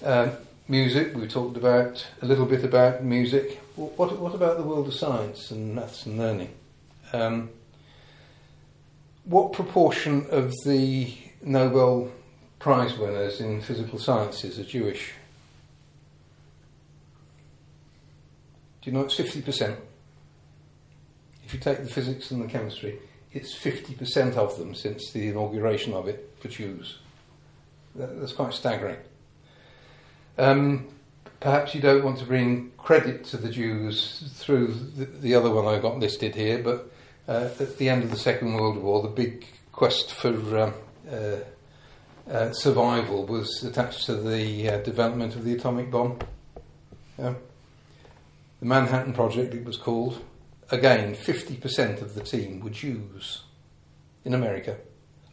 Uh, 0.05 0.31
music, 0.69 1.17
we 1.17 1.27
talked 1.27 1.57
about 1.57 2.07
a 2.23 2.27
little 2.27 2.47
bit 2.47 2.63
about 2.63 3.03
music. 3.03 3.61
What, 3.75 4.17
what 4.17 4.33
about 4.33 4.57
the 4.57 4.63
world 4.63 4.87
of 4.87 4.95
science 4.95 5.51
and 5.51 5.75
maths 5.75 6.07
and 6.07 6.17
learning? 6.17 6.55
Um, 7.13 7.51
what 9.25 9.53
proportion 9.53 10.27
of 10.31 10.55
the 10.65 11.17
Nobel 11.43 12.13
Prize 12.61 12.97
winners 12.97 13.41
in 13.41 13.61
physical 13.61 13.99
sciences 13.99 14.59
are 14.61 14.65
Jewish? 14.65 15.15
Do 18.83 18.91
you 18.91 18.97
know 18.97 19.03
it's 19.03 19.17
50%? 19.17 19.77
If 21.45 21.55
you 21.55 21.59
take 21.59 21.79
the 21.79 21.91
physics 21.91 22.31
and 22.31 22.41
the 22.41 22.47
chemistry, 22.47 23.01
it's 23.33 23.59
50% 23.59 24.37
of 24.37 24.59
them 24.59 24.77
since 24.77 25.11
the 25.11 25.27
inauguration 25.29 25.93
of 25.93 26.07
it 26.07 26.37
for 26.39 26.47
Jews. 26.47 26.99
That's 27.97 28.33
quite 28.33 28.55
staggering. 28.55 28.99
Um, 30.39 30.89
perhaps 31.41 31.75
you 31.75 31.81
don't 31.81 32.05
want 32.05 32.19
to 32.19 32.25
bring 32.25 32.73
credit 32.79 33.25
to 33.27 33.37
the 33.37 33.51
Jews 33.51 34.33
through 34.37 34.69
the, 34.69 35.05
the 35.05 35.35
other 35.35 35.51
one 35.51 35.67
I've 35.67 35.83
got 35.83 35.99
listed 35.99 36.35
here, 36.35 36.63
but 36.63 36.91
uh, 37.29 37.51
at 37.59 37.77
the 37.79 37.89
end 37.89 38.05
of 38.05 38.11
the 38.11 38.17
Second 38.17 38.55
World 38.55 38.79
War, 38.79 39.03
the 39.03 39.09
big 39.09 39.47
quest 39.73 40.13
for 40.13 40.59
um, 40.59 40.75
uh, 41.11 42.31
uh, 42.31 42.53
survival 42.53 43.27
was 43.27 43.63
attached 43.65 44.07
to 44.07 44.15
the 44.15 44.69
uh, 44.69 44.79
development 44.79 45.35
of 45.35 45.45
the 45.45 45.55
atomic 45.55 45.91
bomb. 45.91 46.19
Yeah. 47.19 47.35
The 48.61 48.67
Manhattan 48.67 49.13
Project, 49.13 49.55
it 49.55 49.65
was 49.65 49.77
called 49.77 50.23
again, 50.71 51.15
50% 51.15 52.03
of 52.03 52.15
the 52.15 52.23
team 52.23 52.61
were 52.61 52.71
Jews 52.71 53.43
in 54.25 54.35
America. 54.35 54.77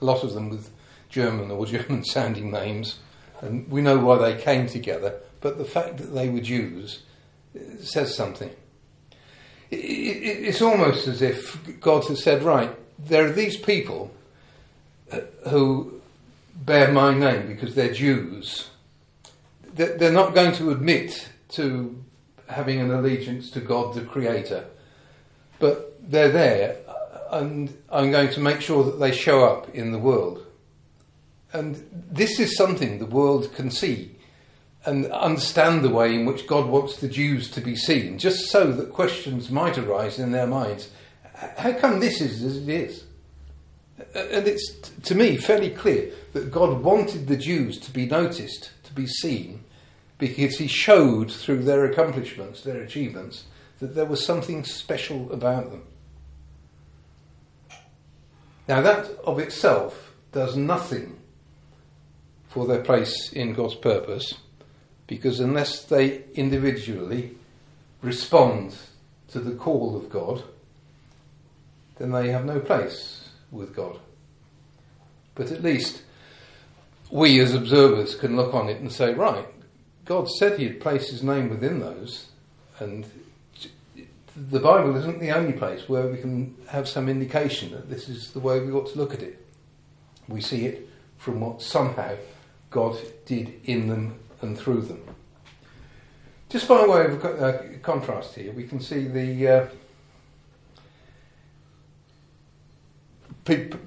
A 0.02 0.06
lot 0.06 0.24
of 0.24 0.34
them 0.34 0.50
with 0.50 0.70
German 1.10 1.52
or 1.52 1.66
German 1.66 2.04
sounding 2.06 2.52
names. 2.52 3.00
And 3.42 3.70
we 3.70 3.82
know 3.82 3.98
why 3.98 4.18
they 4.18 4.42
came 4.42 4.68
together, 4.68 5.20
but 5.42 5.58
the 5.58 5.66
fact 5.66 5.98
that 5.98 6.14
they 6.14 6.30
were 6.30 6.40
Jews 6.40 7.04
uh, 7.56 7.82
says 7.82 8.16
something. 8.16 8.50
It, 9.72 9.76
it, 9.78 10.46
it's 10.46 10.62
almost 10.62 11.08
as 11.08 11.22
if 11.22 11.80
God 11.80 12.06
has 12.06 12.24
said, 12.24 12.44
right, 12.44 12.72
there 12.98 13.26
are 13.26 13.32
these 13.32 13.58
people 13.58 14.12
uh, 15.12 15.20
who 15.50 16.02
bear 16.56 16.92
my 16.92 17.14
name 17.14 17.48
because 17.48 17.76
they're 17.76 17.94
Jews. 17.94 18.70
They're 19.74 20.12
not 20.12 20.34
going 20.34 20.54
to 20.54 20.72
admit 20.72 21.30
to 21.50 22.02
having 22.48 22.80
an 22.80 22.92
allegiance 22.92 23.50
to 23.52 23.60
God 23.60 23.94
the 23.94 24.02
Creator 24.02 24.66
but 25.60 25.98
they're 26.12 26.32
there, 26.32 26.78
and 27.32 27.76
I'm 27.90 28.12
going 28.12 28.30
to 28.32 28.40
make 28.40 28.62
sure 28.62 28.84
that 28.84 29.00
they 29.00 29.12
show 29.12 29.46
up 29.46 29.74
in 29.74 29.92
the 29.92 30.00
world. 30.00 30.45
And 31.56 31.88
this 32.12 32.38
is 32.38 32.58
something 32.58 33.00
the 33.00 33.06
world 33.06 33.54
can 33.56 33.72
see 33.72 34.12
and 34.86 35.06
understand 35.08 35.84
the 35.84 35.90
way 35.90 36.14
in 36.14 36.26
which 36.26 36.48
God 36.48 36.68
wants 36.68 36.98
the 36.98 37.08
Jews 37.08 37.50
to 37.52 37.62
be 37.62 37.78
seen, 37.78 38.20
just 38.20 38.50
so 38.50 38.74
that 38.74 38.92
questions 38.92 39.50
might 39.50 39.78
arise 39.78 40.20
in 40.20 40.32
their 40.32 40.48
minds. 40.48 40.90
How 41.58 41.72
come 41.72 42.02
this 42.02 42.20
is 42.20 42.44
as 42.44 42.58
it 42.58 42.70
is? 42.70 43.06
And 44.14 44.46
it's, 44.48 44.70
to 45.04 45.16
me, 45.16 45.38
fairly 45.38 45.70
clear 45.70 46.12
that 46.34 46.52
God 46.52 46.82
wanted 46.82 47.28
the 47.28 47.38
Jews 47.38 47.80
to 47.80 47.92
be 47.92 48.06
noticed, 48.06 48.72
to 48.84 48.94
be 48.94 49.08
seen, 49.08 49.64
because 50.18 50.58
He 50.58 50.68
showed 50.68 51.32
through 51.32 51.64
their 51.64 51.86
accomplishments, 51.86 52.62
their 52.62 52.82
achievements, 52.82 53.46
that 53.80 53.96
there 53.96 54.06
was 54.06 54.26
something 54.26 54.66
special 54.66 55.32
about 55.32 55.72
them. 55.72 55.84
Now, 58.68 58.82
that 58.82 59.10
of 59.24 59.40
itself 59.40 60.14
does 60.34 60.58
nothing 60.58 61.22
for 62.56 62.66
their 62.66 62.82
place 62.82 63.34
in 63.34 63.54
God's 63.54 63.76
purpose, 63.76 64.36
because 65.08 65.42
unless 65.42 65.84
they 65.84 66.24
individually 66.36 67.36
respond 68.02 68.78
to 69.28 69.42
the 69.42 69.56
call 69.56 69.98
of 69.98 70.10
God, 70.10 70.42
then 71.98 72.14
they 72.14 72.30
have 72.30 72.46
no 72.46 72.62
place 72.62 73.28
with 73.52 73.76
God. 73.76 74.00
But 75.36 75.52
at 75.52 75.64
least 75.64 76.04
we 77.12 77.42
as 77.42 77.54
observers 77.54 78.16
can 78.16 78.38
look 78.38 78.54
on 78.54 78.70
it 78.70 78.80
and 78.80 78.90
say, 78.90 79.14
right, 79.14 79.46
God 80.06 80.30
said 80.30 80.58
He'd 80.58 80.80
place 80.80 81.10
His 81.10 81.22
name 81.22 81.50
within 81.50 81.82
those, 81.82 82.28
and 82.80 83.06
the 84.34 84.62
Bible 84.62 84.96
isn't 84.96 85.20
the 85.20 85.32
only 85.32 85.52
place 85.52 85.90
where 85.90 86.08
we 86.08 86.20
can 86.20 86.56
have 86.70 86.88
some 86.88 87.10
indication 87.10 87.72
that 87.72 87.90
this 87.90 88.08
is 88.08 88.32
the 88.32 88.40
way 88.40 88.62
we 88.62 88.72
ought 88.72 88.90
to 88.94 88.98
look 88.98 89.14
at 89.14 89.22
it. 89.22 89.46
We 90.30 90.40
see 90.40 90.66
it 90.68 90.88
from 91.18 91.42
what 91.42 91.62
somehow 91.62 92.16
God 92.76 92.98
did 93.26 93.62
in 93.64 93.88
them 93.88 94.20
and 94.42 94.60
through 94.60 94.82
them. 94.82 95.02
just 96.50 96.68
by 96.68 96.86
way 96.86 97.06
of 97.06 97.24
uh, 97.24 97.54
contrast 97.82 98.36
here, 98.36 98.52
we 98.52 98.68
can 98.68 98.82
see 98.82 99.08
the 99.08 99.48
uh, 99.48 99.68
people, 103.46 103.80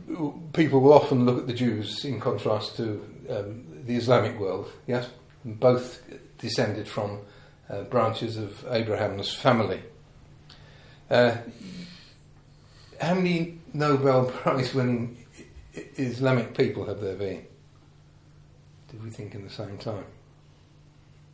people 0.55 0.81
will 0.81 0.95
often 0.95 1.27
look 1.27 1.37
at 1.41 1.47
the 1.47 1.53
Jews 1.53 2.03
in 2.07 2.19
contrast 2.19 2.79
to 2.79 3.05
um, 3.29 3.67
the 3.85 3.95
Islamic 3.95 4.41
world. 4.41 4.73
Yes, 4.87 5.11
both 5.45 6.03
descended 6.39 6.89
from 6.89 7.19
uh, 7.69 7.83
branches 7.83 8.39
of 8.39 8.65
Abraham's 8.71 9.35
family. 9.35 9.83
Uh, 11.11 11.37
how 12.99 13.13
many 13.13 13.59
Nobel 13.75 14.25
Prize 14.31 14.73
winning 14.73 15.27
Islamic 15.75 16.57
people 16.57 16.87
have 16.87 17.03
there 17.03 17.17
been? 17.17 17.45
Did 18.91 19.05
we 19.05 19.11
think 19.11 19.35
in 19.35 19.45
the 19.45 19.51
same 19.51 19.79
time? 19.79 20.05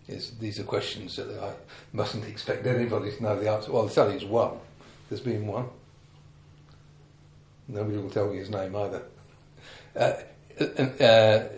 These 0.07 0.61
are 0.61 0.65
questions 0.65 1.17
that 1.17 1.29
I 1.43 1.53
mustn't 1.93 2.27
expect 2.27 2.67
anybody 2.67 3.11
to 3.13 3.23
know 3.23 3.39
the 3.39 3.51
answer. 3.51 3.73
Well, 3.73 3.89
tell 3.89 4.11
you, 4.11 4.17
it's 4.17 4.25
one. 4.25 4.59
There's 5.09 5.21
been 5.21 5.47
one. 5.47 5.67
Nobody 7.69 7.97
will 7.97 8.11
tell 8.11 8.29
me 8.29 8.37
his 8.37 8.51
name 8.51 8.77
either. 8.77 9.03
Uh, 9.97 10.13
uh, 10.61 10.83
uh, 11.03 11.49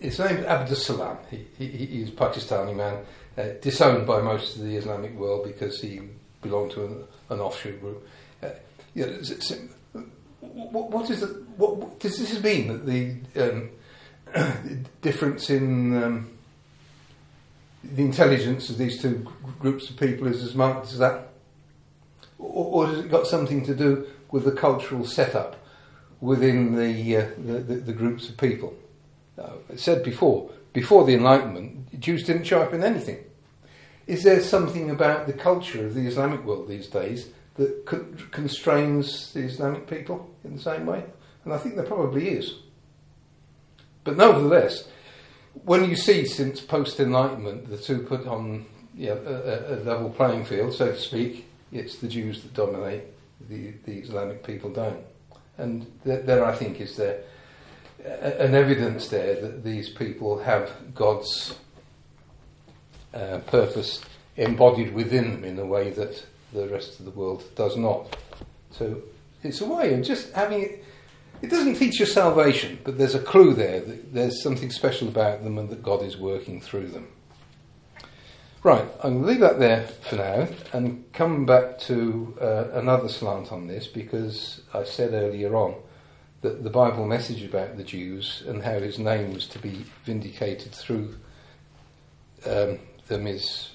his 0.00 0.18
name 0.18 0.38
is 0.38 0.46
Abdus 0.46 0.76
Salam. 0.76 1.18
He, 1.30 1.46
he, 1.58 1.66
he's 1.66 2.08
a 2.08 2.12
Pakistani 2.12 2.74
man, 2.74 3.04
uh, 3.36 3.58
disowned 3.60 4.06
by 4.06 4.22
most 4.22 4.56
of 4.56 4.62
the 4.62 4.76
Islamic 4.76 5.14
world 5.14 5.44
because 5.44 5.80
he 5.80 6.00
belonged 6.40 6.70
to 6.72 6.84
an, 6.86 7.04
an 7.30 7.40
offshoot 7.40 7.80
group. 7.80 8.08
Uh, 8.42 8.48
you 8.94 9.06
know, 9.06 10.02
what, 10.40 10.90
what 10.90 11.10
is 11.10 11.20
the, 11.20 11.26
what, 11.56 12.00
does 12.00 12.18
this 12.18 12.42
mean 12.42 12.68
that 12.68 12.86
the 12.86 13.50
um, 13.50 13.70
difference 15.02 15.50
in 15.50 16.02
um, 16.02 16.30
the 17.84 18.02
intelligence 18.02 18.70
of 18.70 18.78
these 18.78 19.00
two 19.00 19.26
groups 19.58 19.90
of 19.90 19.96
people 19.96 20.26
is 20.26 20.42
as 20.42 20.54
marked 20.54 20.86
as 20.86 20.98
that? 20.98 21.28
Or, 22.38 22.84
or, 22.84 22.86
has 22.88 22.98
it 23.04 23.10
got 23.10 23.26
something 23.26 23.64
to 23.66 23.74
do 23.74 24.06
with 24.30 24.44
the 24.44 24.52
cultural 24.52 25.04
setup 25.04 25.56
within 26.20 26.76
the, 26.76 27.16
uh, 27.16 27.26
the, 27.38 27.52
the, 27.58 27.74
the, 27.74 27.92
groups 27.92 28.28
of 28.28 28.36
people? 28.36 28.74
Uh, 29.38 29.52
I 29.72 29.76
said 29.76 30.02
before, 30.02 30.50
before 30.72 31.04
the 31.04 31.14
Enlightenment, 31.14 32.00
Jews 32.00 32.24
didn't 32.24 32.44
show 32.44 32.62
up 32.62 32.72
in 32.72 32.82
anything. 32.82 33.18
Is 34.06 34.24
there 34.24 34.40
something 34.40 34.90
about 34.90 35.26
the 35.26 35.32
culture 35.32 35.86
of 35.86 35.94
the 35.94 36.06
Islamic 36.06 36.44
world 36.44 36.68
these 36.68 36.88
days 36.88 37.28
that 37.56 37.86
constrains 38.32 39.32
the 39.32 39.40
Islamic 39.40 39.88
people 39.88 40.28
in 40.42 40.56
the 40.56 40.62
same 40.62 40.86
way? 40.86 41.04
And 41.44 41.52
I 41.52 41.58
think 41.58 41.76
there 41.76 41.84
probably 41.84 42.28
is. 42.30 42.54
But 44.04 44.16
nevertheless, 44.16 44.88
when 45.64 45.88
you 45.88 45.96
see 45.96 46.26
since 46.26 46.60
post 46.60 46.98
Enlightenment 46.98 47.68
the 47.68 47.78
two 47.78 48.00
put 48.00 48.26
on 48.26 48.66
a, 48.98 49.08
a, 49.08 49.76
level 49.84 50.10
playing 50.10 50.44
field, 50.44 50.74
so 50.74 50.92
to 50.92 50.98
speak, 50.98 51.46
it's 51.70 51.96
the 51.96 52.08
Jews 52.08 52.42
that 52.42 52.54
dominate, 52.54 53.04
the, 53.48 53.72
the 53.84 53.98
Islamic 53.98 54.44
people 54.44 54.70
don't. 54.70 55.04
And 55.58 55.86
there, 56.04 56.44
I 56.44 56.54
think, 56.54 56.80
is 56.80 56.96
there 56.96 57.22
an 58.04 58.54
evidence 58.54 59.08
there 59.08 59.40
that 59.40 59.62
these 59.62 59.88
people 59.88 60.42
have 60.42 60.72
God's 60.94 61.56
uh, 63.14 63.38
purpose 63.46 64.00
embodied 64.36 64.92
within 64.94 65.30
them 65.32 65.44
in 65.44 65.58
a 65.58 65.66
way 65.66 65.90
that 65.90 66.24
the 66.52 66.68
rest 66.68 66.98
of 66.98 67.04
the 67.04 67.10
world 67.10 67.44
does 67.54 67.76
not. 67.76 68.16
So 68.70 69.02
it's 69.42 69.60
a 69.60 69.66
way 69.66 69.94
of 69.94 70.02
just 70.02 70.32
having 70.32 70.62
it. 70.62 70.84
It 71.42 71.50
doesn't 71.50 71.74
teach 71.74 71.98
you 71.98 72.06
salvation, 72.06 72.78
but 72.84 72.98
there's 72.98 73.16
a 73.16 73.20
clue 73.20 73.52
there 73.52 73.80
that 73.80 74.14
there's 74.14 74.40
something 74.40 74.70
special 74.70 75.08
about 75.08 75.42
them 75.42 75.58
and 75.58 75.68
that 75.70 75.82
God 75.82 76.02
is 76.02 76.16
working 76.16 76.60
through 76.60 76.88
them. 76.88 77.08
Right, 78.62 78.86
I'm 79.02 79.14
going 79.14 79.22
to 79.22 79.28
leave 79.28 79.40
that 79.40 79.58
there 79.58 79.88
for 79.88 80.16
now 80.16 80.46
and 80.72 81.04
come 81.12 81.44
back 81.44 81.80
to 81.80 82.38
uh, 82.40 82.68
another 82.74 83.08
slant 83.08 83.50
on 83.50 83.66
this 83.66 83.88
because 83.88 84.62
I 84.72 84.84
said 84.84 85.14
earlier 85.14 85.56
on 85.56 85.74
that 86.42 86.62
the 86.62 86.70
Bible 86.70 87.06
message 87.06 87.42
about 87.42 87.76
the 87.76 87.82
Jews 87.82 88.44
and 88.46 88.62
how 88.62 88.78
his 88.78 89.00
name 89.00 89.34
was 89.34 89.48
to 89.48 89.58
be 89.58 89.84
vindicated 90.04 90.70
through 90.70 91.16
um, 92.46 92.78
them 93.08 93.26
is 93.26 93.70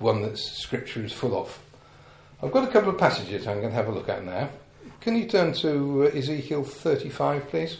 one 0.00 0.22
that 0.22 0.36
Scripture 0.36 1.04
is 1.04 1.12
full 1.12 1.38
of. 1.38 1.60
I've 2.42 2.50
got 2.50 2.68
a 2.68 2.72
couple 2.72 2.90
of 2.90 2.98
passages 2.98 3.46
I'm 3.46 3.60
going 3.60 3.70
to 3.70 3.76
have 3.76 3.86
a 3.86 3.92
look 3.92 4.08
at 4.08 4.24
now. 4.24 4.50
Can 5.02 5.16
you 5.16 5.26
turn 5.26 5.52
to 5.54 6.04
uh, 6.04 6.16
Ezekiel 6.16 6.62
35, 6.62 7.48
please? 7.48 7.78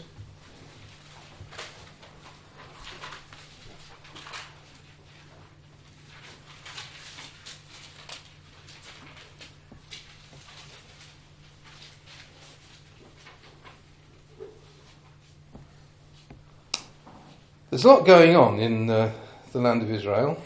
There's 17.69 17.85
a 17.85 17.87
lot 17.87 18.05
going 18.05 18.35
on 18.35 18.59
in 18.59 18.89
uh, 18.89 19.13
the 19.53 19.59
land 19.59 19.81
of 19.81 19.89
Israel 19.89 20.43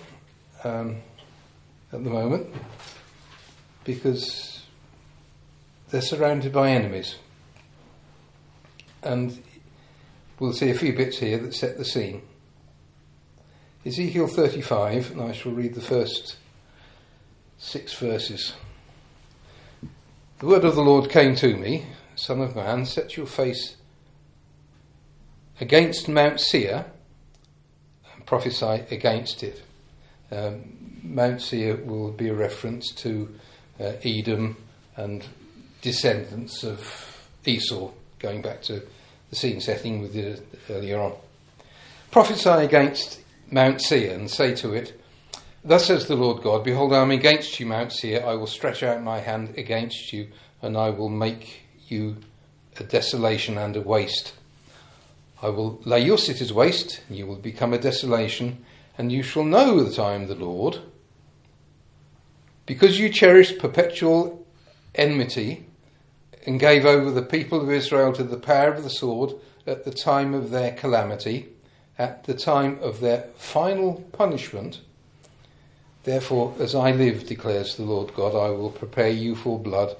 um, 0.63 0.97
at 1.91 2.03
the 2.03 2.09
moment 2.11 2.53
because 3.83 4.46
they're 5.89 6.01
surrounded 6.01 6.51
by 6.51 6.71
enemies. 6.71 7.15
And 9.03 9.41
we'll 10.39 10.53
see 10.53 10.69
a 10.69 10.77
few 10.77 10.93
bits 10.93 11.19
here 11.19 11.37
that 11.37 11.53
set 11.53 11.77
the 11.77 11.85
scene. 11.85 12.21
Ezekiel 13.85 14.27
35, 14.27 15.11
and 15.11 15.21
I 15.21 15.31
shall 15.31 15.53
read 15.53 15.73
the 15.73 15.81
first 15.81 16.37
six 17.57 17.93
verses. 17.93 18.53
The 20.39 20.45
word 20.45 20.65
of 20.65 20.75
the 20.75 20.81
Lord 20.81 21.09
came 21.09 21.35
to 21.37 21.55
me, 21.55 21.85
Son 22.15 22.41
of 22.41 22.55
man, 22.55 22.85
set 22.85 23.15
your 23.15 23.25
face 23.25 23.77
against 25.59 26.09
Mount 26.09 26.39
Seir 26.39 26.85
and 28.13 28.25
prophesy 28.25 28.83
against 28.91 29.41
it. 29.41 29.63
Um, 30.31 30.99
Mount 31.01 31.41
Seir 31.41 31.77
will 31.77 32.11
be 32.11 32.27
a 32.27 32.33
reference 32.33 32.91
to 32.95 33.33
uh, 33.79 33.93
Edom 34.03 34.57
and 34.95 35.25
descendants 35.81 36.63
of 36.63 37.29
Esau, 37.45 37.91
going 38.19 38.41
back 38.41 38.61
to 38.63 38.81
the 39.29 39.35
scene 39.35 39.61
setting 39.61 40.01
we 40.01 40.07
did 40.07 40.45
earlier 40.69 40.99
on. 40.99 41.13
Prophesy 42.11 42.49
against 42.49 43.21
Mount 43.51 43.81
Seir 43.81 44.13
and 44.13 44.29
say 44.29 44.55
to 44.55 44.73
it, 44.73 44.99
Thus 45.63 45.85
says 45.85 46.07
the 46.07 46.15
Lord 46.15 46.43
God, 46.43 46.63
Behold, 46.63 46.93
I 46.93 47.01
am 47.01 47.11
against 47.11 47.59
you, 47.59 47.65
Mount 47.65 47.91
Seir. 47.91 48.25
I 48.25 48.35
will 48.35 48.47
stretch 48.47 48.83
out 48.83 49.03
my 49.03 49.19
hand 49.19 49.55
against 49.57 50.13
you, 50.13 50.29
and 50.61 50.77
I 50.77 50.89
will 50.89 51.09
make 51.09 51.63
you 51.87 52.17
a 52.79 52.83
desolation 52.83 53.57
and 53.57 53.75
a 53.75 53.81
waste. 53.81 54.33
I 55.41 55.49
will 55.49 55.79
lay 55.83 56.03
your 56.03 56.17
cities 56.17 56.53
waste, 56.53 57.01
and 57.07 57.17
you 57.17 57.27
will 57.27 57.35
become 57.35 57.73
a 57.73 57.77
desolation, 57.77 58.63
and 58.97 59.11
you 59.11 59.23
shall 59.23 59.43
know 59.43 59.83
that 59.83 59.99
I 59.99 60.13
am 60.13 60.27
the 60.27 60.35
Lord. 60.35 60.79
Because 62.65 62.99
you 62.99 63.09
cherished 63.09 63.59
perpetual 63.59 64.45
enmity 64.95 65.66
and 66.47 66.61
gave 66.61 66.85
over 66.85 67.11
the 67.11 67.21
people 67.21 67.61
of 67.61 67.69
Israel 67.69 68.13
to 68.13 68.23
the 68.23 68.37
power 68.37 68.71
of 68.71 68.83
the 68.83 68.89
sword 68.89 69.33
at 69.67 69.83
the 69.83 69.91
time 69.91 70.33
of 70.33 70.49
their 70.49 70.71
calamity, 70.71 71.49
at 71.99 72.23
the 72.23 72.33
time 72.33 72.79
of 72.81 73.01
their 73.01 73.23
final 73.35 73.95
punishment, 74.13 74.79
therefore, 76.05 76.55
as 76.57 76.73
I 76.73 76.91
live, 76.91 77.27
declares 77.27 77.75
the 77.75 77.83
Lord 77.83 78.13
God, 78.15 78.33
I 78.33 78.49
will 78.51 78.71
prepare 78.71 79.09
you 79.09 79.35
for 79.35 79.59
blood, 79.59 79.97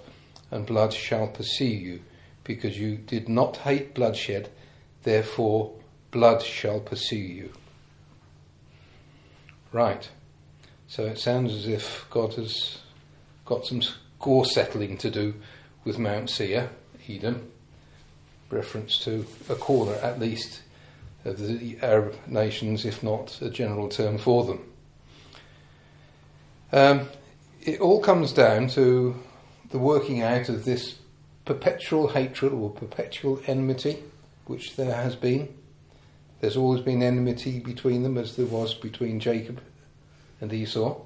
and 0.50 0.66
blood 0.66 0.94
shall 0.94 1.28
pursue 1.28 1.66
you, 1.66 2.02
because 2.46 2.80
you 2.80 2.96
did 2.96 3.28
not 3.28 3.58
hate 3.58 3.94
bloodshed, 3.94 4.50
therefore, 5.04 5.74
blood 6.12 6.42
shall 6.42 6.80
pursue 6.80 7.18
you. 7.18 7.52
Right. 9.74 10.10
So 10.88 11.04
it 11.04 11.20
sounds 11.20 11.54
as 11.54 11.68
if 11.68 12.06
God 12.10 12.36
has 12.36 12.78
got 13.44 13.66
some 13.66 13.82
score 13.82 14.46
settling 14.46 14.98
to 15.00 15.12
do 15.12 15.34
with 15.88 15.98
Mount 15.98 16.30
Seir, 16.30 16.70
Edom, 17.08 17.50
reference 18.50 19.00
to 19.00 19.26
a 19.48 19.56
corner 19.56 19.94
at 19.94 20.20
least 20.20 20.62
of 21.24 21.40
the 21.40 21.78
Arab 21.82 22.14
nations, 22.28 22.84
if 22.84 23.02
not 23.02 23.42
a 23.42 23.50
general 23.50 23.88
term 23.88 24.18
for 24.18 24.44
them. 24.44 24.60
Um, 26.74 27.08
it 27.62 27.80
all 27.80 28.02
comes 28.02 28.34
down 28.34 28.68
to 28.72 29.16
the 29.72 29.80
working 29.80 30.22
out 30.22 30.50
of 30.50 30.66
this 30.66 30.96
perpetual 31.46 32.10
hatred 32.10 32.52
or 32.52 32.70
perpetual 32.70 33.40
enmity, 33.48 34.04
which 34.46 34.76
there 34.76 34.94
has 34.94 35.16
been. 35.16 35.48
There's 36.42 36.58
always 36.58 36.82
been 36.82 37.02
enmity 37.02 37.60
between 37.60 38.04
them, 38.04 38.18
as 38.18 38.36
there 38.36 38.46
was 38.46 38.74
between 38.74 39.22
Jacob 39.22 39.62
and 40.42 40.52
Esau. 40.52 41.00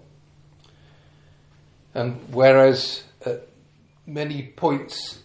And 1.93 2.19
whereas 2.31 3.03
at 3.23 3.47
many 4.13 4.43
points 4.55 5.19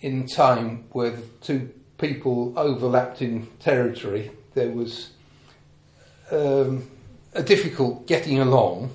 in 0.00 0.26
time 0.26 0.84
where 0.92 1.10
the 1.10 1.22
two 1.40 1.70
people 1.98 2.52
overlapped 2.56 3.22
in 3.22 3.48
territory, 3.58 4.30
there 4.54 4.70
was 4.70 5.10
um, 6.30 6.88
a 7.34 7.42
difficult 7.42 8.06
getting 8.06 8.38
along, 8.38 8.94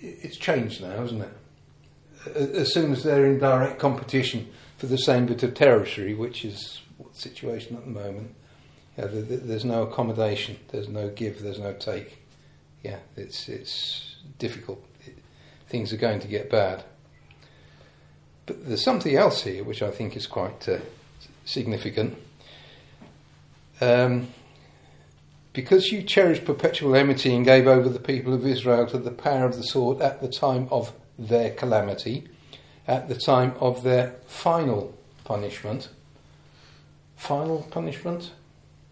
it's 0.00 0.36
changed 0.36 0.82
now, 0.82 0.96
hasn't 0.96 1.22
it? 1.22 2.36
As 2.36 2.72
soon 2.72 2.92
as 2.92 3.02
they're 3.02 3.26
in 3.26 3.38
direct 3.38 3.78
competition 3.78 4.48
for 4.76 4.86
the 4.86 4.98
same 4.98 5.26
bit 5.26 5.42
of 5.42 5.54
territory, 5.54 6.14
which 6.14 6.44
is 6.44 6.80
the 6.98 7.18
situation 7.18 7.76
at 7.76 7.84
the 7.84 7.90
moment, 7.90 8.34
there's 8.96 9.64
no 9.64 9.82
accommodation, 9.82 10.58
there's 10.68 10.88
no 10.88 11.08
give, 11.10 11.42
there's 11.42 11.58
no 11.58 11.72
take. 11.74 12.22
Yeah, 12.82 12.98
it's 13.16 13.48
it's 13.48 14.16
difficult. 14.38 14.82
It, 15.04 15.18
things 15.68 15.92
are 15.92 15.98
going 15.98 16.20
to 16.20 16.28
get 16.28 16.50
bad. 16.50 16.84
But 18.46 18.66
there's 18.66 18.84
something 18.84 19.14
else 19.14 19.42
here 19.42 19.64
which 19.64 19.82
I 19.82 19.90
think 19.90 20.16
is 20.16 20.26
quite 20.26 20.68
uh, 20.68 20.78
significant. 21.44 22.16
Um, 23.80 24.28
because 25.52 25.90
you 25.90 26.02
cherished 26.02 26.44
perpetual 26.44 26.94
enmity 26.94 27.34
and 27.34 27.44
gave 27.44 27.66
over 27.66 27.88
the 27.88 27.98
people 27.98 28.32
of 28.34 28.46
Israel 28.46 28.86
to 28.86 28.98
the 28.98 29.10
power 29.10 29.46
of 29.46 29.56
the 29.56 29.62
sword 29.62 30.00
at 30.00 30.20
the 30.20 30.28
time 30.28 30.68
of 30.70 30.92
their 31.18 31.50
calamity, 31.50 32.28
at 32.86 33.08
the 33.08 33.14
time 33.14 33.54
of 33.58 33.82
their 33.82 34.16
final 34.26 34.96
punishment. 35.24 35.88
Final 37.16 37.66
punishment? 37.70 38.32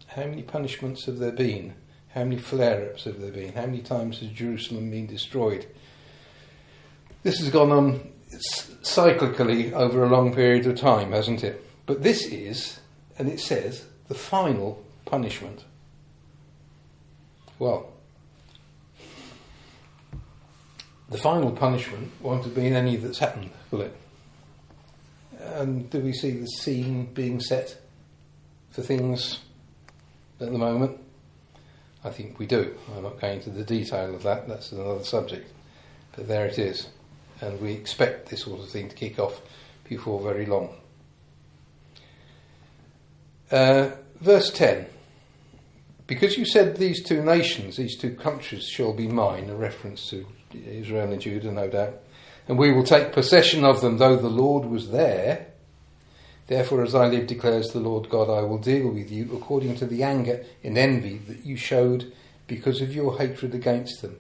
How 0.09 0.25
many 0.25 0.43
punishments 0.43 1.05
have 1.05 1.19
there 1.19 1.33
been? 1.33 1.75
How 2.15 2.25
many 2.25 2.39
flare 2.39 2.91
ups 2.91 3.05
have 3.05 3.21
there 3.21 3.31
been? 3.31 3.53
How 3.53 3.67
many 3.67 3.83
times 3.83 4.21
has 4.21 4.31
Jerusalem 4.31 4.91
been 4.91 5.07
destroyed? 5.07 5.67
This 7.25 7.41
has 7.41 7.51
gone 7.51 7.73
on 7.73 8.13
cyclically 8.83 9.73
over 9.73 10.05
a 10.05 10.09
long 10.09 10.35
period 10.35 10.67
of 10.67 10.79
time, 10.79 11.13
hasn't 11.13 11.45
it? 11.45 11.65
But 11.87 12.03
this 12.03 12.27
is, 12.27 12.81
and 13.19 13.29
it 13.29 13.41
says, 13.41 13.85
the 14.09 14.15
final 14.15 14.85
punishment. 15.05 15.65
Well, 17.59 17.93
the 21.09 21.19
final 21.19 21.53
punishment 21.53 22.11
won't 22.21 22.45
have 22.45 22.55
been 22.55 22.75
any 22.75 22.97
that's 22.97 23.19
happened, 23.19 23.51
will 23.71 23.83
it? 23.83 23.97
And 25.39 25.89
do 25.91 26.01
we 26.01 26.13
see 26.13 26.33
the 26.33 26.47
scene 26.47 27.07
being 27.13 27.41
set 27.41 27.81
for 28.71 28.83
things 28.83 29.41
at 30.41 30.51
the 30.51 30.59
moment? 30.59 30.99
I 32.03 32.11
think 32.11 32.39
we 32.39 32.47
do. 32.47 32.75
I'm 32.95 33.03
not 33.03 33.21
going 33.21 33.39
into 33.39 33.51
the 33.51 33.65
detail 33.65 34.15
of 34.15 34.23
that, 34.25 34.49
that's 34.49 34.73
another 34.73 35.05
subject. 35.05 35.51
But 36.17 36.29
there 36.29 36.47
it 36.47 36.59
is. 36.59 36.89
And 37.45 37.61
we 37.61 37.73
expect 37.73 38.31
this 38.31 38.43
sort 38.43 38.61
of 38.61 38.69
thing 38.69 38.89
to 38.89 38.97
kick 38.97 39.19
off 39.19 39.41
before 39.89 40.21
very 40.21 40.47
long. 40.47 40.75
Uh, 43.51 43.91
verse 44.21 44.51
10 44.51 44.87
Because 46.07 46.39
you 46.39 46.47
said 46.47 46.77
these 46.77 47.03
two 47.03 47.23
nations, 47.23 47.77
these 47.77 47.97
two 47.97 48.15
countries 48.15 48.67
shall 48.67 48.93
be 48.93 49.09
mine, 49.09 49.51
a 49.51 49.55
reference 49.55 50.09
to 50.11 50.27
Israel 50.55 51.13
and 51.13 51.21
Judah, 51.21 51.53
no 51.53 51.69
doubt, 51.69 52.01
and 52.49 52.59
we 52.59 52.73
will 52.73 52.85
take 52.85 53.13
possession 53.13 53.65
of 53.65 53.81
them, 53.81 53.99
though 53.99 54.17
the 54.17 54.29
Lord 54.29 54.65
was 54.67 54.91
there. 54.91 55.47
Therefore, 56.47 56.83
as 56.83 56.95
I 56.95 57.07
live, 57.07 57.27
declares 57.27 57.71
the 57.71 57.81
Lord 57.81 58.11
God, 58.11 58.29
I 58.29 58.43
will 58.43 58.59
deal 58.59 58.91
with 58.91 59.11
you 59.11 59.31
according 59.35 59.77
to 59.77 59.87
the 59.87 60.03
anger 60.03 60.45
and 60.63 60.77
envy 60.77 61.19
that 61.19 61.45
you 61.45 61.57
showed 61.57 62.13
because 62.47 62.83
of 62.83 62.95
your 62.95 63.19
hatred 63.19 63.55
against 63.55 64.03
them, 64.03 64.19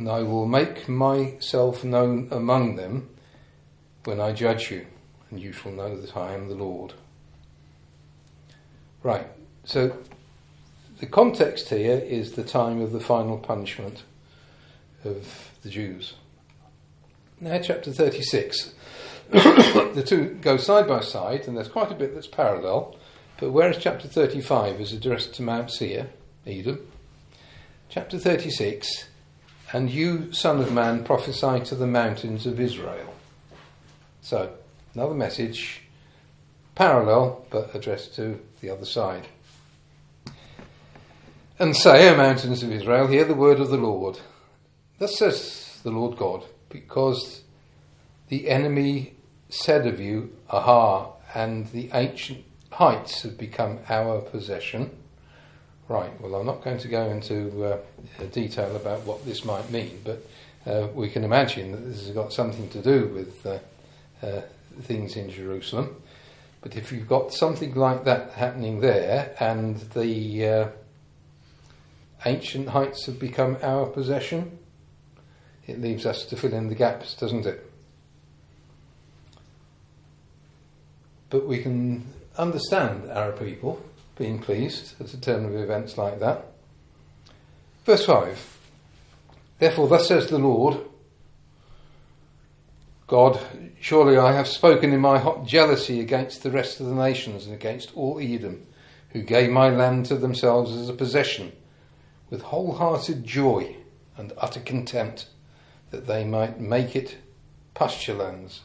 and 0.00 0.08
I 0.08 0.22
will 0.22 0.46
make 0.46 0.88
myself 0.88 1.84
known 1.84 2.28
among 2.30 2.76
them 2.76 3.10
when 4.04 4.18
I 4.18 4.32
judge 4.32 4.70
you, 4.70 4.86
and 5.28 5.38
you 5.38 5.52
shall 5.52 5.72
know 5.72 5.94
that 5.94 6.16
I 6.16 6.32
am 6.32 6.48
the 6.48 6.54
Lord. 6.54 6.94
Right, 9.02 9.26
so 9.62 9.98
the 11.00 11.06
context 11.06 11.68
here 11.68 11.98
is 11.98 12.32
the 12.32 12.42
time 12.42 12.80
of 12.80 12.92
the 12.92 13.00
final 13.00 13.36
punishment 13.36 14.04
of 15.04 15.50
the 15.60 15.68
Jews. 15.68 16.14
Now, 17.38 17.58
chapter 17.58 17.92
36. 17.92 18.72
the 19.28 20.02
two 20.06 20.38
go 20.40 20.56
side 20.56 20.88
by 20.88 21.00
side, 21.00 21.46
and 21.46 21.58
there's 21.58 21.68
quite 21.68 21.92
a 21.92 21.94
bit 21.94 22.14
that's 22.14 22.26
parallel. 22.26 22.96
But 23.38 23.50
whereas 23.50 23.76
chapter 23.76 24.08
35 24.08 24.80
is 24.80 24.94
addressed 24.94 25.34
to 25.34 25.42
Mount 25.42 25.70
Seir, 25.70 26.08
Edom, 26.46 26.90
chapter 27.90 28.18
36, 28.18 29.09
and 29.72 29.90
you, 29.90 30.32
son 30.32 30.60
of 30.60 30.72
man, 30.72 31.04
prophesy 31.04 31.60
to 31.60 31.74
the 31.74 31.86
mountains 31.86 32.46
of 32.46 32.58
Israel. 32.58 33.14
So, 34.20 34.52
another 34.94 35.14
message, 35.14 35.82
parallel, 36.74 37.44
but 37.50 37.74
addressed 37.74 38.14
to 38.16 38.40
the 38.60 38.70
other 38.70 38.84
side. 38.84 39.28
And 41.58 41.76
say, 41.76 42.08
O 42.08 42.16
mountains 42.16 42.62
of 42.62 42.72
Israel, 42.72 43.06
hear 43.06 43.24
the 43.24 43.34
word 43.34 43.60
of 43.60 43.68
the 43.68 43.76
Lord. 43.76 44.18
Thus 44.98 45.18
says 45.18 45.78
the 45.82 45.90
Lord 45.90 46.16
God, 46.16 46.44
because 46.68 47.42
the 48.28 48.48
enemy 48.48 49.14
said 49.48 49.86
of 49.86 50.00
you, 50.00 50.32
Aha, 50.48 51.12
and 51.34 51.70
the 51.72 51.90
ancient 51.92 52.44
heights 52.72 53.22
have 53.22 53.36
become 53.36 53.78
our 53.88 54.20
possession. 54.20 54.90
Right, 55.90 56.20
well, 56.20 56.36
I'm 56.36 56.46
not 56.46 56.62
going 56.62 56.78
to 56.78 56.86
go 56.86 57.10
into 57.10 57.64
uh, 57.64 57.78
detail 58.30 58.76
about 58.76 59.00
what 59.00 59.24
this 59.24 59.44
might 59.44 59.72
mean, 59.72 60.00
but 60.04 60.24
uh, 60.64 60.86
we 60.94 61.10
can 61.10 61.24
imagine 61.24 61.72
that 61.72 61.78
this 61.78 62.06
has 62.06 62.14
got 62.14 62.32
something 62.32 62.68
to 62.68 62.80
do 62.80 63.08
with 63.08 63.44
uh, 63.44 63.58
uh 64.24 64.42
things 64.82 65.16
in 65.16 65.30
Jerusalem. 65.30 66.00
But 66.60 66.76
if 66.76 66.92
you've 66.92 67.08
got 67.08 67.32
something 67.32 67.74
like 67.74 68.04
that 68.04 68.34
happening 68.34 68.78
there, 68.78 69.34
and 69.40 69.78
the 69.90 70.46
uh, 70.46 70.68
ancient 72.24 72.68
heights 72.68 73.06
have 73.06 73.18
become 73.18 73.56
our 73.60 73.86
possession, 73.86 74.60
it 75.66 75.80
leaves 75.80 76.06
us 76.06 76.24
to 76.26 76.36
fill 76.36 76.54
in 76.54 76.68
the 76.68 76.76
gaps, 76.76 77.16
doesn't 77.16 77.46
it? 77.46 77.68
But 81.30 81.48
we 81.48 81.60
can 81.60 82.06
understand 82.38 83.10
our 83.10 83.32
people 83.32 83.82
being 84.20 84.38
pleased 84.38 85.00
at 85.00 85.14
a 85.14 85.18
turn 85.18 85.46
of 85.46 85.56
events 85.56 85.96
like 85.96 86.20
that. 86.20 86.44
Verse 87.86 88.04
5 88.04 88.58
Therefore, 89.58 89.88
thus 89.88 90.08
says 90.08 90.26
the 90.26 90.38
Lord 90.38 90.78
God, 93.06 93.40
surely 93.80 94.18
I 94.18 94.32
have 94.32 94.46
spoken 94.46 94.92
in 94.92 95.00
my 95.00 95.18
hot 95.18 95.46
jealousy 95.46 96.00
against 96.00 96.42
the 96.42 96.50
rest 96.50 96.80
of 96.80 96.86
the 96.86 96.94
nations 96.94 97.46
and 97.46 97.54
against 97.54 97.96
all 97.96 98.20
Edom, 98.20 98.66
who 99.08 99.22
gave 99.22 99.50
my 99.50 99.70
land 99.70 100.04
to 100.06 100.16
themselves 100.16 100.76
as 100.76 100.90
a 100.90 100.94
possession, 100.94 101.52
with 102.28 102.42
wholehearted 102.42 103.24
joy 103.24 103.74
and 104.18 104.34
utter 104.36 104.60
contempt, 104.60 105.28
that 105.92 106.06
they 106.06 106.24
might 106.24 106.60
make 106.60 106.94
it 106.94 107.16
pasture 107.72 108.14
lands, 108.14 108.60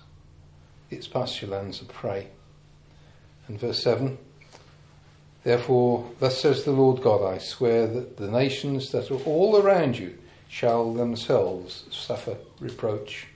its 0.89 1.07
pasture 1.07 1.47
lands 1.47 1.79
of 1.81 1.87
prey. 1.87 2.27
And 3.47 3.57
verse 3.57 3.81
7 3.81 4.17
Therefore, 5.45 6.09
thus 6.19 6.41
says 6.41 6.63
the 6.63 6.71
Lord 6.71 7.03
God, 7.03 7.23
I 7.23 7.37
swear 7.37 7.85
that 7.85 8.17
the 8.17 8.31
nations 8.31 8.91
that 8.91 9.11
are 9.11 9.23
all 9.25 9.57
around 9.61 9.95
you 9.95 10.17
shall 10.49 10.91
themselves 10.91 11.85
suffer 11.91 12.35
reproach. 12.59 13.27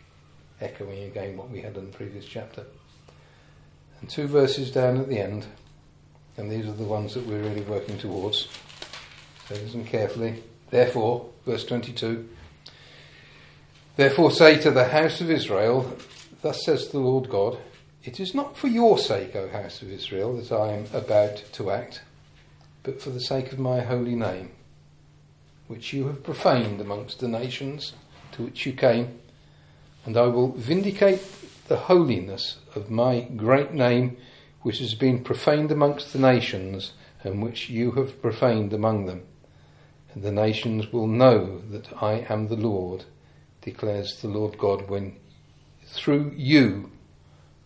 Echoing 0.60 1.04
again 1.04 1.38
what 1.38 1.52
we 1.52 1.62
had 1.62 1.78
in 1.78 1.86
the 1.86 1.96
previous 1.96 2.26
chapter. 2.26 2.66
And 4.02 4.10
two 4.10 4.26
verses 4.28 4.72
down 4.72 4.98
at 4.98 5.08
the 5.08 5.20
end, 5.20 5.46
and 6.36 6.52
these 6.52 6.68
are 6.68 6.74
the 6.74 6.84
ones 6.84 7.14
that 7.14 7.28
we're 7.28 7.44
really 7.44 7.62
working 7.62 8.00
towards. 8.00 8.48
So 9.48 9.54
listen 9.54 9.86
carefully. 9.86 10.42
Therefore, 10.72 11.30
verse 11.46 11.64
22 11.64 12.28
Therefore 13.98 14.32
say 14.32 14.60
to 14.62 14.72
the 14.72 14.86
house 14.86 15.22
of 15.22 15.30
Israel, 15.30 15.96
Thus 16.42 16.66
says 16.66 16.88
the 16.88 17.00
Lord 17.00 17.30
God, 17.30 17.60
it 18.10 18.20
is 18.20 18.34
not 18.34 18.58
for 18.58 18.68
your 18.68 18.98
sake, 18.98 19.36
O 19.36 19.48
house 19.50 19.84
of 19.84 19.92
Israel, 19.92 20.36
that 20.38 20.52
I 20.52 20.72
am 20.72 20.86
about 20.92 21.44
to 21.52 21.70
act, 21.70 22.02
but 22.82 23.00
for 23.00 23.12
the 23.12 23.22
sake 23.22 23.52
of 23.52 23.60
my 23.60 23.82
holy 23.82 24.16
name, 24.16 24.50
which 25.68 25.94
you 25.94 26.08
have 26.08 26.24
profaned 26.24 26.82
amongst 26.82 27.20
the 27.20 27.28
nations 27.28 27.94
to 28.32 28.42
which 28.42 28.66
you 28.66 28.74
came, 28.74 29.20
and 30.06 30.18
I 30.18 30.26
will 30.26 30.54
vindicate 30.54 31.22
the 31.68 31.78
holiness 31.78 32.58
of 32.74 32.90
my 32.90 33.20
great 33.20 33.74
name, 33.74 34.18
which 34.64 34.80
has 34.80 34.96
been 34.96 35.24
profaned 35.24 35.72
amongst 35.72 36.12
the 36.12 36.18
nations, 36.18 36.94
and 37.24 37.44
which 37.44 37.70
you 37.70 37.92
have 37.92 38.24
profaned 38.24 38.74
among 38.74 39.06
them. 39.06 39.22
And 40.16 40.24
the 40.24 40.32
nations 40.32 40.92
will 40.92 41.06
know 41.06 41.62
that 41.70 42.02
I 42.02 42.26
am 42.28 42.48
the 42.48 42.56
Lord, 42.56 43.06
declares 43.62 44.20
the 44.20 44.30
Lord 44.30 44.58
God, 44.58 44.90
when 44.90 45.16
through 45.86 46.34
you 46.36 46.90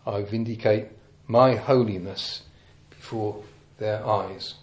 I 0.06 0.22
vindicate 0.22 0.88
my 1.26 1.56
holiness 1.56 2.42
before 2.90 3.42
their 3.78 4.06
eyes. 4.06 4.54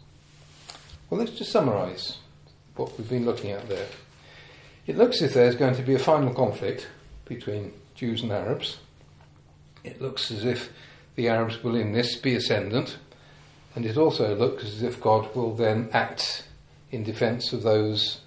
Well, 1.09 1.19
let's 1.19 1.37
just 1.37 1.51
summarise 1.51 2.17
what 2.75 2.97
we've 2.97 3.09
been 3.09 3.25
looking 3.25 3.51
at 3.51 3.67
there. 3.67 3.87
It 4.87 4.97
looks 4.97 5.17
as 5.17 5.29
if 5.29 5.33
there's 5.33 5.55
going 5.55 5.75
to 5.75 5.83
be 5.83 5.93
a 5.93 5.99
final 5.99 6.33
conflict 6.33 6.87
between 7.25 7.73
Jews 7.95 8.23
and 8.23 8.31
Arabs. 8.31 8.77
It 9.83 10.01
looks 10.01 10.31
as 10.31 10.45
if 10.45 10.71
the 11.15 11.27
Arabs 11.27 11.63
will 11.63 11.75
in 11.75 11.91
this 11.91 12.15
be 12.15 12.35
ascendant, 12.35 12.97
and 13.75 13.85
it 13.85 13.97
also 13.97 14.35
looks 14.35 14.63
as 14.63 14.83
if 14.83 15.01
God 15.01 15.33
will 15.35 15.55
then 15.55 15.89
act 15.93 16.45
in 16.91 17.03
defence 17.03 17.53
of 17.53 17.63
those 17.63 18.21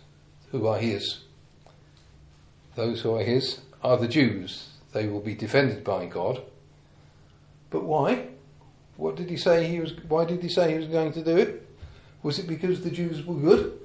who 0.51 0.67
are 0.67 0.79
his. 0.79 1.21
Those 2.77 3.03
who 3.03 3.15
are 3.17 3.23
his 3.23 3.61
are 3.83 3.97
the 3.97 4.09
Jews. 4.09 4.69
They 4.93 5.07
will 5.07 5.21
be 5.21 5.35
defended 5.35 5.85
by 5.85 6.07
God. 6.07 6.43
But 7.75 7.87
why? 7.87 8.29
What 8.97 9.17
did 9.17 9.29
he 9.29 9.37
say 9.37 9.67
he 9.67 9.81
was 9.81 9.95
why 10.07 10.27
did 10.27 10.41
he 10.41 10.49
say 10.49 10.71
he 10.71 10.79
was 10.79 10.87
going 10.87 11.13
to 11.15 11.25
do 11.25 11.37
it? 11.37 11.69
Was 12.23 12.39
it 12.39 12.47
because 12.47 12.83
the 12.83 12.91
Jews 12.91 13.27
were 13.27 13.35
good? 13.35 13.81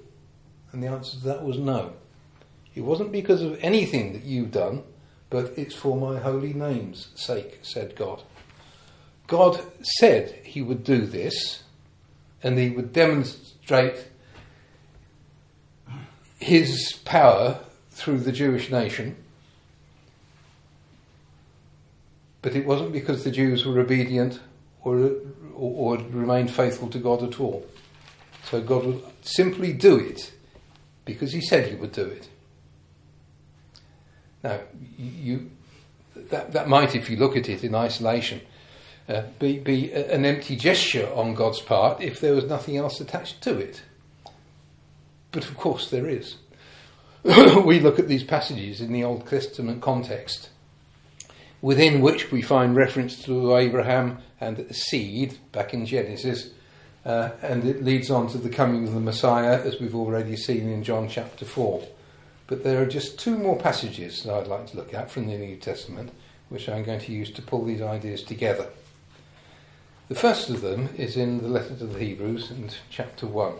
And 0.72 0.84
the 0.84 0.88
answer 0.90 1.18
to 1.18 1.24
that 1.24 1.44
was 1.44 1.58
no. 1.58 1.94
It 2.76 2.82
wasn't 2.82 3.12
because 3.12 3.42
of 3.42 3.58
anything 3.62 4.14
that 4.14 4.22
you've 4.22 4.52
done, 4.52 4.84
but 5.32 5.58
it's 5.58 5.74
for 5.74 5.98
my 5.98 6.20
holy 6.20 6.54
name's 6.54 7.08
sake, 7.16 7.62
said 7.64 7.96
God. 7.96 8.22
God 9.26 9.60
said 9.82 10.40
he 10.44 10.62
would 10.62 10.84
do 10.84 11.08
this, 11.08 11.64
and 12.44 12.60
he 12.60 12.70
would 12.70 12.94
demonstrate 12.94 14.08
his 16.38 16.94
power 17.06 17.60
through 17.90 18.20
the 18.20 18.32
Jewish 18.32 18.70
nation. 18.70 19.16
But 22.42 22.56
it 22.56 22.66
wasn't 22.66 22.94
because 22.94 23.24
the 23.24 23.32
Jews 23.32 23.66
were 23.66 23.80
obedient 23.80 24.40
or, 24.84 24.98
or, 25.56 25.98
or 25.98 25.98
remained 25.98 26.52
faithful 26.52 26.90
to 26.90 27.00
God 27.00 27.22
at 27.24 27.40
all. 27.40 27.66
So 28.46 28.62
God 28.62 28.86
would 28.86 29.04
simply 29.22 29.74
do 29.74 29.98
it 29.98 30.32
because 31.06 31.34
He 31.34 31.42
said 31.42 31.68
He 31.68 31.76
would 31.76 31.92
do 31.92 32.06
it. 32.06 32.30
Now, 34.44 34.60
you, 34.98 35.52
that, 36.16 36.54
that 36.54 36.70
might, 36.70 36.96
if 36.96 37.10
you 37.10 37.18
look 37.18 37.36
at 37.36 37.50
it 37.50 37.64
in 37.64 37.76
isolation, 37.76 38.42
uh, 39.10 39.24
be, 39.40 39.58
be 39.60 39.92
an 39.92 40.24
empty 40.24 40.56
gesture 40.56 41.12
on 41.14 41.34
God's 41.34 41.60
part 41.60 42.02
if 42.02 42.20
there 42.20 42.36
was 42.36 42.46
nothing 42.46 42.78
else 42.78 43.02
attached 43.02 43.42
to 43.42 43.58
it. 43.58 43.82
But 45.32 45.46
of 45.46 45.58
course, 45.58 45.90
there 45.90 46.08
is. 46.08 46.38
we 47.66 47.80
look 47.80 48.00
at 48.00 48.08
these 48.08 48.24
passages 48.24 48.82
in 48.82 48.94
the 48.94 49.04
Old 49.04 49.28
Testament 49.28 49.82
context, 49.82 50.50
within 51.62 52.02
which 52.02 52.32
we 52.32 52.42
find 52.42 52.76
reference 52.76 53.22
to 53.24 53.56
Abraham 53.56 54.20
and 54.40 54.58
the 54.58 54.74
seed 54.74 55.38
back 55.52 55.74
in 55.74 55.86
Genesis, 55.86 56.52
uh, 57.06 57.32
and 57.42 57.66
it 57.66 57.84
leads 57.84 58.10
on 58.10 58.28
to 58.30 58.38
the 58.38 58.50
coming 58.50 58.88
of 58.88 58.94
the 58.94 59.00
Messiah, 59.00 59.62
as 59.62 59.80
we've 59.80 59.96
already 59.96 60.36
seen 60.36 60.70
in 60.70 60.84
John 60.84 61.08
chapter 61.10 61.46
4. 61.46 61.88
But 62.48 62.64
there 62.64 62.82
are 62.82 62.86
just 62.86 63.20
two 63.20 63.38
more 63.38 63.58
passages 63.58 64.24
that 64.24 64.34
I'd 64.34 64.48
like 64.48 64.68
to 64.68 64.78
look 64.78 64.94
at 64.94 65.12
from 65.12 65.28
the 65.28 65.38
New 65.38 65.56
Testament, 65.58 66.12
which 66.50 66.68
I'm 66.68 66.84
going 66.84 67.00
to 67.02 67.12
use 67.12 67.32
to 67.32 67.42
pull 67.42 67.66
these 67.66 67.82
ideas 67.82 68.24
together. 68.24 68.68
The 70.08 70.16
first 70.16 70.50
of 70.50 70.62
them 70.62 70.90
is 70.98 71.16
in 71.16 71.42
the 71.42 71.48
letter 71.48 71.76
to 71.76 71.86
the 71.86 72.00
Hebrews 72.00 72.50
in 72.50 72.72
chapter 72.90 73.28
1. 73.28 73.54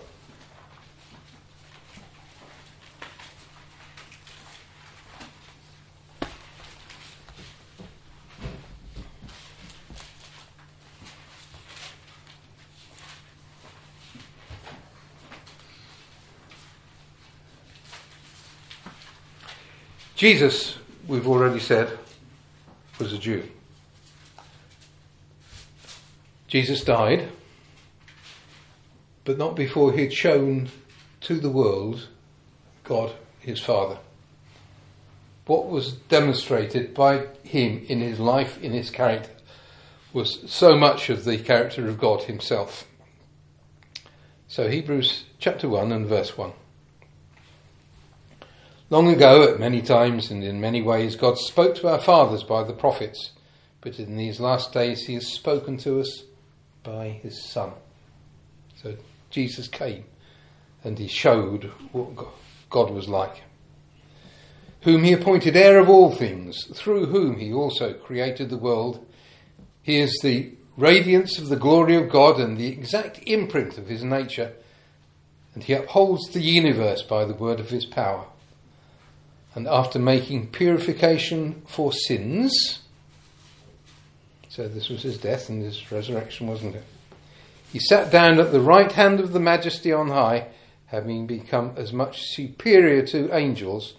Jesus, 20.20 20.76
we've 21.08 21.30
already 21.30 21.62
said, 21.62 21.98
was 23.00 23.14
a 23.14 23.18
Jew. 23.18 23.48
Jesus 26.50 26.84
died, 26.84 27.30
but 29.24 29.38
not 29.38 29.56
before 29.56 29.94
he 29.94 30.02
had 30.02 30.12
shown 30.12 30.68
to 31.22 31.40
the 31.40 31.50
world 31.50 32.10
God, 32.84 33.14
his 33.40 33.62
Father. 33.62 33.98
What 35.46 35.70
was 35.70 35.94
demonstrated 35.94 36.94
by 36.94 37.28
him 37.44 37.86
in 37.88 38.02
his 38.02 38.20
life, 38.20 38.62
in 38.62 38.74
his 38.74 38.90
character, 38.90 39.32
was 40.12 40.52
so 40.52 40.76
much 40.76 41.10
of 41.10 41.24
the 41.24 41.38
character 41.38 41.88
of 41.88 41.98
God 41.98 42.24
himself. 42.24 42.86
So, 44.50 44.68
Hebrews 44.68 45.24
chapter 45.40 45.70
1 45.70 45.94
and 45.94 46.06
verse 46.06 46.38
1. 46.38 46.52
Long 48.92 49.08
ago, 49.08 49.44
at 49.44 49.60
many 49.60 49.84
times 49.84 50.32
and 50.32 50.44
in 50.44 50.60
many 50.60 50.82
ways, 50.82 51.16
God 51.16 51.38
spoke 51.38 51.76
to 51.76 51.88
our 51.90 52.00
fathers 52.00 52.42
by 52.42 52.64
the 52.64 52.74
prophets, 52.74 53.34
but 53.82 54.00
in 54.00 54.18
these 54.18 54.40
last 54.40 54.74
days 54.74 55.06
He 55.06 55.14
has 55.14 55.28
spoken 55.28 55.78
to 55.78 56.00
us 56.00 56.24
by 56.82 57.10
His 57.10 57.48
Son. 57.52 57.74
So 58.82 58.96
Jesus 59.30 59.68
came 59.68 60.06
and 60.84 60.98
He 60.98 61.08
showed 61.08 61.66
what 61.92 62.30
God 62.72 62.90
was 62.90 63.08
like. 63.08 63.44
Whom 64.82 65.04
He 65.04 65.14
appointed 65.14 65.56
heir 65.56 65.78
of 65.78 65.88
all 65.88 66.16
things, 66.16 66.66
through 66.74 67.06
whom 67.06 67.38
He 67.38 67.54
also 67.54 67.94
created 67.94 68.50
the 68.50 68.58
world. 68.58 69.06
He 69.84 70.00
is 70.00 70.20
the 70.24 70.54
radiance 70.78 71.38
of 71.38 71.50
the 71.50 71.58
glory 71.58 71.96
of 71.96 72.10
God 72.10 72.40
and 72.40 72.58
the 72.58 72.70
exact 72.70 73.20
imprint 73.28 73.78
of 73.78 73.86
His 73.86 74.04
nature, 74.04 74.54
and 75.54 75.64
He 75.64 75.74
upholds 75.74 76.28
the 76.32 76.42
universe 76.42 77.04
by 77.04 77.24
the 77.24 77.36
word 77.36 77.60
of 77.60 77.70
His 77.70 77.86
power 77.86 78.26
and 79.56 79.68
after 79.68 80.00
making 80.00 80.48
purification 80.48 81.62
for 81.68 81.92
sins, 81.92 82.82
so 84.48 84.68
this 84.68 84.90
was 84.90 85.04
his 85.04 85.18
death 85.18 85.50
and 85.50 85.62
his 85.62 85.92
resurrection, 85.92 86.48
wasn't 86.48 86.76
it? 86.76 86.84
He 87.72 87.80
sat 87.80 88.12
down 88.12 88.40
at 88.40 88.52
the 88.52 88.60
right 88.60 88.92
hand 88.92 89.20
of 89.20 89.32
the 89.32 89.40
majesty 89.40 89.92
on 89.92 90.10
high, 90.10 90.48
having 90.88 91.28
become 91.28 91.74
as 91.76 91.94
much 91.94 92.22
superior 92.24 93.06
to 93.08 93.34
angels 93.36 93.94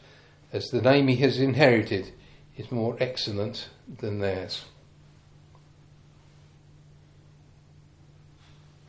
as 0.53 0.67
the 0.67 0.83
name 0.83 1.09
he 1.09 1.17
has 1.17 1.39
inherited 1.39 2.13
is 2.57 2.73
more 2.73 2.97
excellent 2.99 3.69
than 3.99 4.19
theirs. 4.19 4.65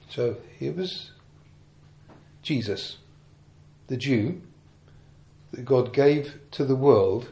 So 0.10 0.38
here 0.60 0.74
was 0.74 1.12
Jesus, 2.42 2.98
the 3.88 3.98
Jew, 3.98 4.42
that 5.52 5.66
God 5.66 5.94
gave 5.94 6.40
to 6.52 6.66
the 6.66 6.76
world 6.76 7.28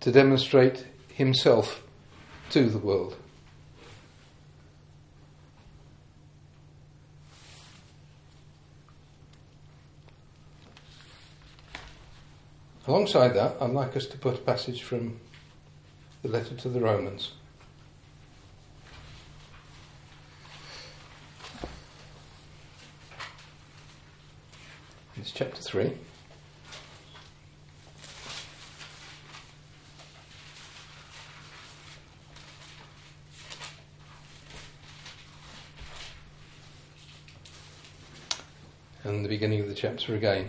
to 0.00 0.10
demonstrate 0.10 0.86
Himself 1.08 1.82
to 2.50 2.68
the 2.68 2.78
world. 2.78 3.16
Alongside 12.86 13.28
that, 13.28 13.56
I'd 13.62 13.70
like 13.70 13.96
us 13.96 14.06
to 14.06 14.18
put 14.18 14.34
a 14.34 14.38
passage 14.38 14.82
from 14.82 15.18
the 16.22 16.28
letter 16.28 16.54
to 16.54 16.68
the 16.68 16.80
Romans. 16.80 17.32
It's 25.16 25.30
chapter 25.30 25.62
3. 25.62 25.94
And 39.04 39.24
the 39.24 39.28
beginning 39.28 39.60
of 39.60 39.68
the 39.68 39.74
chapter 39.74 40.14
again. 40.14 40.48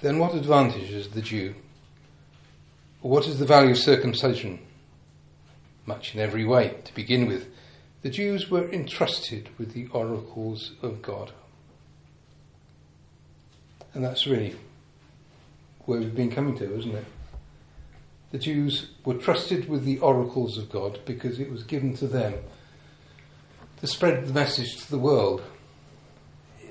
Then 0.00 0.18
what 0.18 0.34
advantage 0.34 0.90
is 0.90 1.08
the 1.08 1.22
Jew? 1.22 1.54
what 3.02 3.26
is 3.26 3.38
the 3.38 3.46
value 3.46 3.70
of 3.70 3.78
circumcision? 3.78 4.58
Much 5.86 6.14
in 6.14 6.20
every 6.20 6.44
way. 6.44 6.74
To 6.84 6.94
begin 6.94 7.26
with, 7.26 7.48
the 8.02 8.10
Jews 8.10 8.50
were 8.50 8.70
entrusted 8.70 9.48
with 9.58 9.72
the 9.72 9.86
oracles 9.92 10.72
of 10.82 11.00
God. 11.00 11.32
And 13.94 14.04
that's 14.04 14.26
really 14.26 14.56
where 15.86 15.98
we've 15.98 16.14
been 16.14 16.30
coming 16.30 16.56
to, 16.58 16.78
isn't 16.78 16.94
it? 16.94 17.04
The 18.32 18.38
Jews 18.38 18.90
were 19.04 19.14
trusted 19.14 19.68
with 19.68 19.84
the 19.84 19.98
oracles 19.98 20.56
of 20.58 20.70
God 20.70 21.00
because 21.04 21.40
it 21.40 21.50
was 21.50 21.64
given 21.64 21.96
to 21.96 22.06
them 22.06 22.34
to 23.80 23.86
spread 23.86 24.26
the 24.26 24.32
message 24.32 24.76
to 24.76 24.90
the 24.90 24.98
world. 24.98 25.42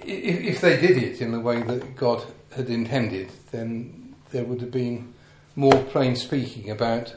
If, 0.03 0.61
they 0.61 0.79
did 0.79 0.97
it 0.97 1.21
in 1.21 1.31
the 1.31 1.39
way 1.39 1.61
that 1.61 1.95
God 1.95 2.23
had 2.55 2.69
intended, 2.69 3.31
then 3.51 4.15
there 4.31 4.43
would 4.43 4.61
have 4.61 4.71
been 4.71 5.13
more 5.55 5.83
plain 5.85 6.15
speaking 6.15 6.69
about 6.69 7.15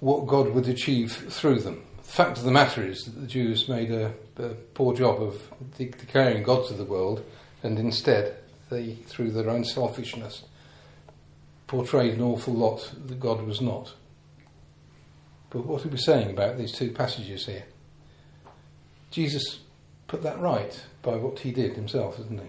what 0.00 0.26
God 0.26 0.50
would 0.50 0.68
achieve 0.68 1.12
through 1.12 1.60
them. 1.60 1.82
The 1.98 2.12
fact 2.12 2.38
of 2.38 2.44
the 2.44 2.50
matter 2.50 2.84
is 2.84 3.04
that 3.04 3.18
the 3.20 3.26
Jews 3.26 3.68
made 3.68 3.90
a, 3.90 4.12
a 4.36 4.50
poor 4.74 4.94
job 4.94 5.22
of 5.22 5.42
de- 5.78 5.90
declaring 5.90 6.42
God 6.42 6.66
to 6.68 6.74
the 6.74 6.84
world, 6.84 7.24
and 7.62 7.78
instead 7.78 8.36
they, 8.70 8.94
through 8.94 9.30
their 9.30 9.50
own 9.50 9.64
selfishness, 9.64 10.44
portrayed 11.66 12.14
an 12.14 12.22
awful 12.22 12.54
lot 12.54 12.92
that 13.06 13.18
God 13.18 13.42
was 13.42 13.60
not. 13.60 13.94
But 15.50 15.64
what 15.64 15.84
are 15.84 15.88
we 15.88 15.96
saying 15.96 16.30
about 16.30 16.58
these 16.58 16.72
two 16.72 16.90
passages 16.90 17.46
here? 17.46 17.64
Jesus 19.16 19.60
put 20.08 20.22
that 20.24 20.38
right 20.38 20.84
by 21.00 21.16
what 21.16 21.38
he 21.38 21.50
did 21.50 21.72
himself, 21.72 22.18
didn't 22.18 22.42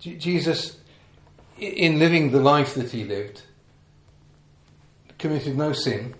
he? 0.00 0.16
Jesus, 0.16 0.76
in 1.56 2.00
living 2.00 2.32
the 2.32 2.40
life 2.40 2.74
that 2.74 2.90
he 2.90 3.04
lived, 3.04 3.42
committed 5.18 5.56
no 5.56 5.72
sin, 5.72 6.16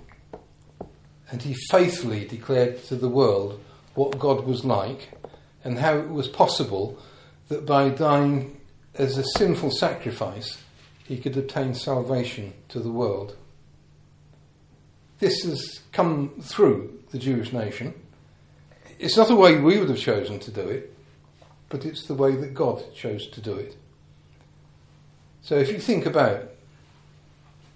and 1.29 1.43
he 1.43 1.57
faithfully 1.71 2.25
declared 2.25 2.85
to 2.85 2.95
the 2.95 3.09
world 3.09 3.61
what 3.97 4.21
God 4.21 4.45
was 4.45 4.65
like 4.65 5.11
and 5.65 5.81
how 5.81 5.97
it 5.97 6.09
was 6.09 6.29
possible 6.29 6.97
that 7.49 7.67
by 7.67 7.89
dying 7.89 8.61
as 8.95 9.19
a 9.19 9.25
sinful 9.39 9.73
sacrifice, 9.73 10.63
he 11.03 11.19
could 11.19 11.37
obtain 11.37 11.75
salvation 11.75 12.53
to 12.69 12.79
the 12.79 12.93
world. 12.93 13.37
This 15.19 15.43
has 15.43 15.81
come 15.91 16.31
through 16.41 17.01
the 17.11 17.19
Jewish 17.19 17.53
nation. 17.53 17.95
It's 19.03 19.17
not 19.17 19.31
a 19.31 19.35
way 19.35 19.59
we 19.59 19.79
would 19.79 19.89
have 19.89 19.99
chosen 19.99 20.39
to 20.39 20.53
do 20.53 20.61
it, 20.61 20.97
but 21.69 21.85
it's 21.85 22.07
the 22.07 22.15
way 22.15 22.37
that 22.37 22.55
God 22.55 22.95
chose 22.95 23.27
to 23.31 23.41
do 23.41 23.55
it. 23.57 23.77
So 25.43 25.57
if 25.57 25.73
you 25.73 25.81
think 25.81 26.07
about 26.07 26.45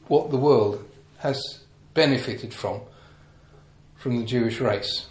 what 0.07 0.31
the 0.31 0.37
world 0.37 0.89
has 1.19 1.65
benefited 1.95 2.55
from, 2.55 2.81
from 3.97 4.19
the 4.19 4.25
Jewish 4.25 4.61
race, 4.61 5.07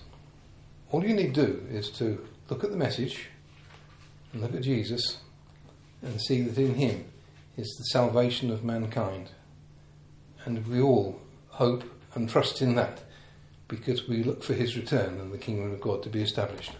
all 0.89 1.03
you 1.03 1.13
need 1.13 1.35
to 1.35 1.47
do 1.47 1.67
is 1.69 1.89
to 1.97 2.25
look 2.49 2.63
at 2.63 2.71
the 2.71 2.77
message 2.77 3.27
and 4.31 4.41
look 4.41 4.55
at 4.55 4.61
Jesus 4.61 5.17
and 6.01 6.21
see 6.21 6.43
that 6.43 6.57
in 6.57 6.75
him 6.75 7.03
is 7.57 7.75
the 7.77 7.91
salvation 7.91 8.51
of 8.51 8.63
mankind. 8.63 9.31
And 10.45 10.65
we 10.65 10.79
all 10.79 11.19
hope 11.49 11.83
and 12.13 12.29
trust 12.29 12.61
in 12.61 12.75
that 12.75 13.03
because 13.67 14.07
we 14.07 14.23
look 14.23 14.43
for 14.43 14.53
his 14.53 14.75
return 14.75 15.19
and 15.19 15.31
the 15.31 15.37
kingdom 15.37 15.73
of 15.73 15.81
God 15.81 16.03
to 16.03 16.09
be 16.09 16.21
established. 16.21 16.71